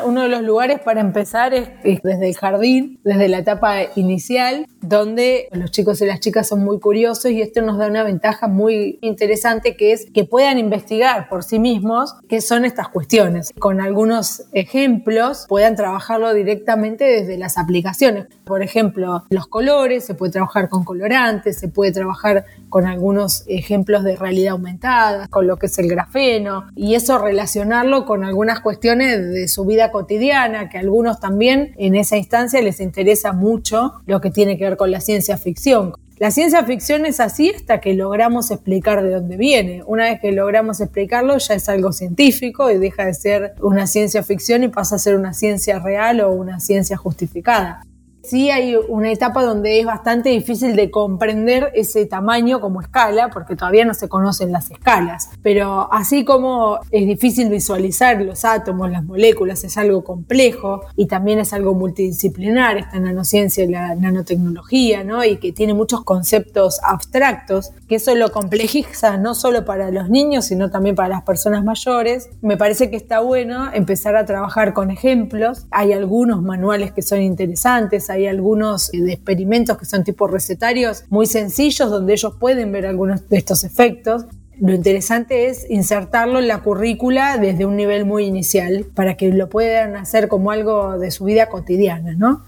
Uno 0.05 0.23
de 0.23 0.29
los 0.29 0.43
lugares 0.43 0.81
para 0.81 1.01
empezar 1.01 1.55
es, 1.55 1.71
desde 1.83 2.29
el 2.29 2.37
jardín, 2.37 3.01
desde 3.05 3.27
la 3.29 3.38
etapa 3.38 3.77
inicial, 3.97 4.67
donde 4.83 5.49
los 5.53 5.71
chicos 5.71 6.03
y 6.03 6.07
las 6.07 6.21
chicas 6.21 6.47
son 6.47 6.62
muy 6.62 6.79
curiosos 6.79 7.31
y 7.31 7.40
esto 7.40 7.62
nos 7.62 7.79
da 7.79 7.87
una 7.87 8.03
ventaja 8.03 8.47
muy 8.47 8.99
interesante 9.01 9.77
que 9.77 9.93
es 9.93 10.11
que 10.12 10.25
puedan 10.25 10.59
investigar 10.59 11.31
por 11.31 11.43
sí 11.43 11.59
mismos 11.59 12.17
qué 12.29 12.43
son 12.43 12.67
estas 12.67 12.88
cuestiones. 12.88 13.51
Con 13.59 13.81
algunos 13.81 14.45
ejemplos 14.53 15.47
puedan 15.49 15.75
trabajarlo 15.75 16.35
directamente 16.35 17.05
desde 17.05 17.38
las 17.38 17.57
aplicaciones. 17.57 18.27
Por 18.45 18.62
ejemplo, 18.62 19.25
los 19.31 19.47
colores, 19.47 20.05
se 20.05 20.14
puede 20.14 20.33
trabajar 20.33 20.69
con 20.69 20.85
colorantes, 20.85 21.57
se 21.57 21.69
puede 21.69 21.93
trabajar 21.93 22.45
con 22.69 22.85
algunos 22.87 23.45
ejemplos 23.47 24.05
de 24.05 24.17
realidad 24.17 24.53
aumentada, 24.53 25.29
con 25.29 25.47
lo 25.47 25.57
que 25.57 25.67
es 25.67 25.79
el 25.79 25.88
grafeno 25.88 26.67
y 26.77 26.95
eso 26.95 27.17
relacionarlo 27.19 28.05
con 28.05 28.23
algunas 28.23 28.61
cuestiones 28.61 29.33
de 29.33 29.49
su 29.49 29.64
vida 29.64 29.93
cotidiana, 29.94 30.68
que 30.68 30.76
a 30.76 30.80
algunos 30.80 31.20
también 31.20 31.72
en 31.76 31.94
esa 31.94 32.16
instancia 32.16 32.61
les 32.61 32.80
interesa 32.80 33.33
mucho 33.33 33.92
lo 34.07 34.20
que 34.20 34.33
tiene 34.33 34.59
que 34.59 34.64
ver 34.64 34.76
con 34.76 34.90
la 34.90 35.00
ciencia 35.00 35.37
ficción. 35.37 35.94
La 36.18 36.33
ciencia 36.33 36.64
ficción 36.64 37.07
es 37.07 37.20
así 37.20 37.52
hasta 37.54 37.80
que 37.80 37.94
logramos 37.94 38.50
explicar 38.50 39.04
de 39.04 39.11
dónde 39.11 39.37
viene. 39.37 39.85
Una 39.87 40.11
vez 40.11 40.20
que 40.20 40.33
logramos 40.33 40.81
explicarlo 40.81 41.38
ya 41.38 41.54
es 41.54 41.69
algo 41.69 41.92
científico 41.92 42.73
y 42.73 42.79
deja 42.79 43.04
de 43.04 43.14
ser 43.14 43.54
una 43.62 43.87
ciencia 43.87 44.25
ficción 44.25 44.64
y 44.64 44.69
pasa 44.69 44.96
a 44.96 44.98
ser 44.98 45.14
una 45.14 45.33
ciencia 45.33 45.79
real 45.79 46.23
o 46.23 46.33
una 46.33 46.58
ciencia 46.58 46.96
justificada. 46.96 47.85
Sí 48.25 48.50
hay 48.50 48.75
una 48.88 49.12
etapa 49.12 49.44
donde 49.44 49.81
es 49.81 49.87
bastante 49.87 50.31
difícil 50.31 50.77
de 50.77 50.90
comprender 50.90 51.70
ese 51.75 52.06
tamaño 52.06 52.58
como 52.58 52.81
escala, 52.81 53.29
porque 53.29 53.54
todavía 53.54 53.85
no 53.85 53.92
se 53.92 54.08
conocen 54.08 54.50
las 54.50 54.70
escalas. 54.70 55.29
Pero 55.42 55.92
así 55.92 56.25
como 56.25 56.79
es 56.90 57.06
difícil 57.06 57.50
visualizar 57.50 58.22
los 58.22 58.46
átomos, 58.46 58.90
las 58.90 59.04
moléculas, 59.04 59.62
es 59.64 59.77
algo 59.77 60.04
complejo 60.04 60.81
y 60.96 61.06
también 61.06 61.38
es 61.38 61.52
algo 61.52 61.75
multidisciplinar, 61.75 62.79
esta 62.79 62.98
nanociencia 62.98 63.64
y 63.64 63.68
la 63.68 63.94
nanotecnología, 63.94 65.04
¿no? 65.04 65.22
Y 65.22 65.37
que 65.37 65.52
tiene 65.52 65.75
muchos 65.75 66.02
conceptos 66.02 66.81
abstractos, 66.83 67.72
que 67.88 67.96
eso 67.96 68.14
lo 68.14 68.33
complejiza 68.33 69.18
no 69.18 69.35
solo 69.35 69.66
para 69.66 69.90
los 69.90 70.08
niños, 70.08 70.46
sino 70.46 70.70
también 70.70 70.94
para 70.94 71.10
las 71.10 71.22
personas 71.25 71.62
mayores. 71.62 72.31
Me 72.40 72.56
parece 72.56 72.88
que 72.88 72.96
está 72.96 73.20
bueno 73.20 73.70
empezar 73.70 74.16
a 74.16 74.25
trabajar 74.25 74.72
con 74.72 74.90
ejemplos. 74.90 75.66
Hay 75.70 75.92
algunos 75.92 76.42
manuales 76.42 76.92
que 76.92 77.02
son 77.02 77.20
interesantes, 77.20 78.08
hay 78.15 78.27
algunos 78.27 78.92
eh, 78.92 79.12
experimentos 79.12 79.77
que 79.79 79.85
son 79.85 80.04
tipo 80.04 80.27
recetarios 80.27 81.04
muy 81.10 81.27
sencillos 81.27 81.90
donde 81.90 82.15
ellos 82.15 82.35
pueden 82.38 82.73
ver 82.73 82.87
algunos 82.87 83.29
de 83.29 83.37
estos 83.37 83.65
efectos. 83.65 84.27
Lo 84.58 84.73
interesante 84.73 85.48
es 85.48 85.69
insertarlo 85.69 86.38
en 86.38 86.48
la 86.48 86.62
currícula 86.62 87.38
desde 87.38 87.67
un 87.67 87.77
nivel 87.77 88.04
muy 88.04 88.25
inicial 88.25 88.87
para 88.94 89.17
que 89.17 89.33
lo 89.33 89.48
puedan 89.48 89.96
hacer 89.96 90.29
como 90.29 90.52
algo 90.52 90.98
de 90.98 91.10
su 91.10 91.25
vida 91.25 91.48
cotidiana, 91.48 92.15
¿no? 92.17 92.44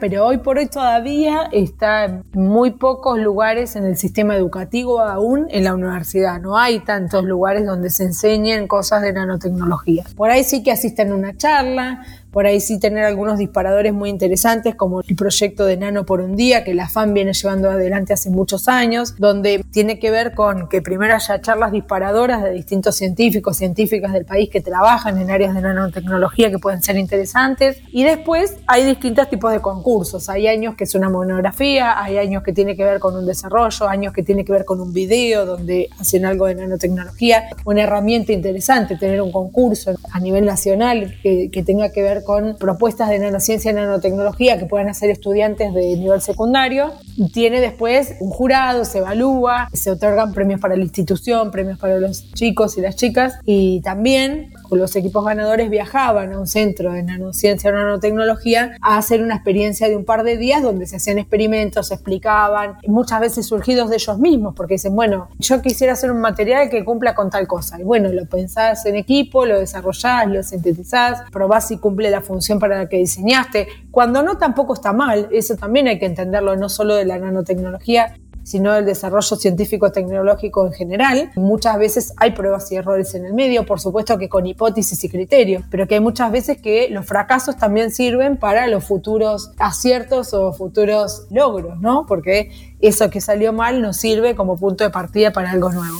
pero 0.00 0.26
hoy 0.26 0.38
por 0.38 0.58
hoy 0.58 0.66
todavía 0.66 1.48
está 1.52 2.06
en 2.06 2.24
muy 2.32 2.72
pocos 2.72 3.18
lugares 3.18 3.76
en 3.76 3.84
el 3.84 3.96
sistema 3.96 4.34
educativo 4.34 5.00
aún 5.00 5.46
en 5.50 5.64
la 5.64 5.74
universidad. 5.74 6.40
No 6.40 6.56
hay 6.58 6.80
tantos 6.80 7.24
lugares 7.24 7.66
donde 7.66 7.90
se 7.90 8.04
enseñen 8.04 8.66
cosas 8.66 9.02
de 9.02 9.12
nanotecnología. 9.12 10.04
Por 10.16 10.30
ahí 10.30 10.42
sí 10.42 10.62
que 10.62 10.72
asisten 10.72 11.12
a 11.12 11.14
una 11.14 11.36
charla, 11.36 12.04
por 12.32 12.46
ahí 12.46 12.60
sí 12.60 12.78
tener 12.78 13.04
algunos 13.04 13.38
disparadores 13.38 13.92
muy 13.92 14.10
interesantes 14.10 14.74
como 14.74 15.00
el 15.00 15.16
proyecto 15.16 15.64
de 15.64 15.76
Nano 15.76 16.04
por 16.04 16.20
un 16.20 16.36
día 16.36 16.64
que 16.64 16.74
la 16.74 16.88
FAN 16.88 17.14
viene 17.14 17.32
llevando 17.32 17.70
adelante 17.70 18.12
hace 18.12 18.30
muchos 18.30 18.68
años, 18.68 19.14
donde 19.18 19.64
tiene 19.70 19.98
que 19.98 20.10
ver 20.10 20.34
con 20.34 20.68
que 20.68 20.82
primero 20.82 21.14
haya 21.14 21.40
charlas 21.40 21.72
disparadoras 21.72 22.42
de 22.42 22.52
distintos 22.52 22.96
científicos, 22.96 23.56
científicas 23.56 24.12
del 24.12 24.24
país 24.24 24.48
que 24.50 24.60
trabajan 24.60 25.18
en 25.18 25.30
áreas 25.30 25.54
de 25.54 25.62
nanotecnología 25.62 26.50
que 26.50 26.58
pueden 26.58 26.82
ser 26.82 26.96
interesantes 26.96 27.78
y 27.90 28.04
después 28.04 28.56
hay 28.66 28.84
distintos 28.84 29.28
tipos 29.28 29.52
de 29.52 29.60
concursos. 29.60 30.28
Hay 30.28 30.46
años 30.46 30.74
que 30.76 30.84
es 30.84 30.94
una 30.94 31.08
monografía, 31.08 32.00
hay 32.02 32.18
años 32.18 32.42
que 32.42 32.52
tiene 32.52 32.76
que 32.76 32.84
ver 32.84 33.00
con 33.00 33.16
un 33.16 33.26
desarrollo, 33.26 33.88
años 33.88 34.12
que 34.12 34.22
tiene 34.22 34.44
que 34.44 34.52
ver 34.52 34.64
con 34.64 34.80
un 34.80 34.92
video 34.92 35.46
donde 35.46 35.88
hacen 35.98 36.24
algo 36.24 36.46
de 36.46 36.54
nanotecnología, 36.54 37.44
una 37.64 37.82
herramienta 37.82 38.32
interesante 38.32 38.96
tener 38.96 39.20
un 39.20 39.32
concurso 39.32 39.94
a 40.12 40.20
nivel 40.20 40.44
nacional 40.44 41.16
que, 41.22 41.50
que 41.50 41.62
tenga 41.62 41.90
que 41.90 42.02
ver 42.02 42.19
con 42.24 42.56
propuestas 42.56 43.08
de 43.08 43.18
nanociencia 43.18 43.70
y 43.70 43.74
nanotecnología 43.74 44.58
que 44.58 44.66
puedan 44.66 44.88
hacer 44.88 45.10
estudiantes 45.10 45.74
de 45.74 45.96
nivel 45.96 46.20
secundario. 46.20 46.92
Tiene 47.32 47.60
después 47.60 48.14
un 48.20 48.30
jurado, 48.30 48.84
se 48.84 48.98
evalúa, 48.98 49.68
se 49.72 49.90
otorgan 49.90 50.32
premios 50.32 50.60
para 50.60 50.76
la 50.76 50.82
institución, 50.82 51.50
premios 51.50 51.78
para 51.78 51.98
los 51.98 52.32
chicos 52.32 52.76
y 52.78 52.80
las 52.80 52.96
chicas 52.96 53.34
y 53.44 53.80
también 53.82 54.52
los 54.76 54.94
equipos 54.96 55.24
ganadores 55.24 55.70
viajaban 55.70 56.32
a 56.32 56.38
un 56.38 56.46
centro 56.46 56.92
de 56.92 57.02
nanociencia 57.02 57.70
o 57.70 57.72
nanotecnología 57.72 58.76
a 58.80 58.98
hacer 58.98 59.22
una 59.22 59.34
experiencia 59.34 59.88
de 59.88 59.96
un 59.96 60.04
par 60.04 60.22
de 60.22 60.36
días 60.36 60.62
donde 60.62 60.86
se 60.86 60.96
hacían 60.96 61.18
experimentos, 61.18 61.88
se 61.88 61.94
explicaban, 61.94 62.76
muchas 62.86 63.20
veces 63.20 63.46
surgidos 63.46 63.90
de 63.90 63.96
ellos 63.96 64.18
mismos, 64.18 64.54
porque 64.54 64.74
dicen, 64.74 64.94
bueno, 64.94 65.28
yo 65.38 65.62
quisiera 65.62 65.92
hacer 65.94 66.10
un 66.10 66.20
material 66.20 66.70
que 66.70 66.84
cumpla 66.84 67.14
con 67.14 67.30
tal 67.30 67.46
cosa. 67.46 67.80
Y 67.80 67.84
bueno, 67.84 68.08
lo 68.10 68.26
pensás 68.26 68.84
en 68.86 68.96
equipo, 68.96 69.46
lo 69.46 69.58
desarrollás, 69.58 70.26
lo 70.26 70.42
sintetizás, 70.42 71.22
probás 71.30 71.68
si 71.68 71.78
cumple 71.78 72.10
la 72.10 72.20
función 72.20 72.58
para 72.58 72.78
la 72.78 72.88
que 72.88 72.98
diseñaste. 72.98 73.68
Cuando 73.90 74.22
no, 74.22 74.38
tampoco 74.38 74.74
está 74.74 74.92
mal. 74.92 75.28
Eso 75.32 75.56
también 75.56 75.88
hay 75.88 75.98
que 75.98 76.06
entenderlo, 76.06 76.56
no 76.56 76.68
solo 76.68 76.94
de 76.94 77.04
la 77.04 77.18
nanotecnología, 77.18 78.14
sino 78.42 78.72
del 78.72 78.86
desarrollo 78.86 79.36
científico-tecnológico 79.36 80.66
en 80.66 80.72
general. 80.72 81.30
Muchas 81.36 81.78
veces 81.78 82.12
hay 82.16 82.32
pruebas 82.32 82.70
y 82.72 82.76
errores 82.76 83.14
en 83.14 83.24
el 83.24 83.34
medio, 83.34 83.66
por 83.66 83.80
supuesto 83.80 84.18
que 84.18 84.28
con 84.28 84.46
hipótesis 84.46 85.02
y 85.04 85.08
criterios, 85.08 85.64
pero 85.70 85.86
que 85.86 85.94
hay 85.94 86.00
muchas 86.00 86.32
veces 86.32 86.58
que 86.60 86.88
los 86.90 87.06
fracasos 87.06 87.56
también 87.56 87.90
sirven 87.90 88.36
para 88.36 88.66
los 88.66 88.84
futuros 88.84 89.52
aciertos 89.58 90.34
o 90.34 90.52
futuros 90.52 91.26
logros, 91.30 91.80
¿no? 91.80 92.06
Porque 92.06 92.50
eso 92.80 93.10
que 93.10 93.20
salió 93.20 93.52
mal 93.52 93.82
nos 93.82 93.96
sirve 93.96 94.34
como 94.34 94.56
punto 94.56 94.84
de 94.84 94.90
partida 94.90 95.32
para 95.32 95.50
algo 95.50 95.70
nuevo. 95.70 95.98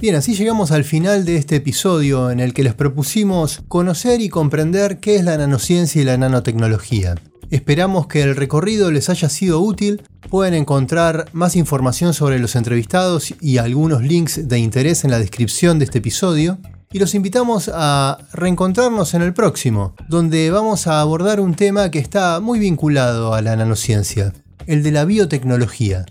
Bien, 0.00 0.16
así 0.16 0.34
llegamos 0.34 0.70
al 0.70 0.84
final 0.84 1.24
de 1.24 1.36
este 1.36 1.56
episodio 1.56 2.30
en 2.30 2.40
el 2.40 2.52
que 2.52 2.62
les 2.62 2.74
propusimos 2.74 3.62
conocer 3.68 4.20
y 4.20 4.28
comprender 4.28 4.98
qué 4.98 5.16
es 5.16 5.24
la 5.24 5.38
nanociencia 5.38 6.02
y 6.02 6.04
la 6.04 6.18
nanotecnología. 6.18 7.14
Esperamos 7.54 8.08
que 8.08 8.20
el 8.20 8.34
recorrido 8.34 8.90
les 8.90 9.08
haya 9.10 9.28
sido 9.28 9.60
útil. 9.60 10.02
Pueden 10.28 10.54
encontrar 10.54 11.26
más 11.32 11.54
información 11.54 12.12
sobre 12.12 12.40
los 12.40 12.56
entrevistados 12.56 13.32
y 13.40 13.58
algunos 13.58 14.02
links 14.02 14.48
de 14.48 14.58
interés 14.58 15.04
en 15.04 15.12
la 15.12 15.20
descripción 15.20 15.78
de 15.78 15.84
este 15.84 15.98
episodio. 15.98 16.58
Y 16.90 16.98
los 16.98 17.14
invitamos 17.14 17.70
a 17.72 18.18
reencontrarnos 18.32 19.14
en 19.14 19.22
el 19.22 19.34
próximo, 19.34 19.94
donde 20.08 20.50
vamos 20.50 20.88
a 20.88 21.00
abordar 21.00 21.38
un 21.38 21.54
tema 21.54 21.92
que 21.92 22.00
está 22.00 22.40
muy 22.40 22.58
vinculado 22.58 23.34
a 23.34 23.40
la 23.40 23.54
nanociencia, 23.54 24.32
el 24.66 24.82
de 24.82 24.90
la 24.90 25.04
biotecnología. 25.04 26.06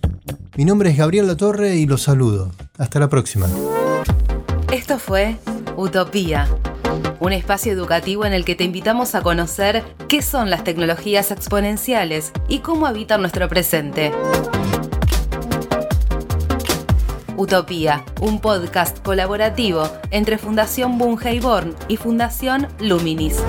Mi 0.55 0.63
nombre 0.63 0.91
es 0.91 0.97
Gabriel 0.97 1.27
Latorre 1.27 1.75
y 1.75 1.85
los 1.85 2.03
saludo. 2.03 2.51
Hasta 2.77 3.01
la 3.01 3.09
próxima. 3.09 3.49
Esto 4.71 4.97
fue 4.97 5.35
Utopía 5.75 6.47
un 7.19 7.33
espacio 7.33 7.71
educativo 7.71 8.25
en 8.25 8.33
el 8.33 8.45
que 8.45 8.55
te 8.55 8.63
invitamos 8.63 9.15
a 9.15 9.21
conocer 9.21 9.83
qué 10.07 10.21
son 10.21 10.49
las 10.49 10.63
tecnologías 10.63 11.31
exponenciales 11.31 12.31
y 12.47 12.59
cómo 12.59 12.85
habitan 12.85 13.21
nuestro 13.21 13.47
presente. 13.47 14.11
Utopía, 17.37 18.05
un 18.21 18.39
podcast 18.39 18.99
colaborativo 19.03 19.89
entre 20.11 20.37
Fundación 20.37 20.97
Born 20.97 21.75
y 21.87 21.97
Fundación 21.97 22.67
Luminis. 22.79 23.41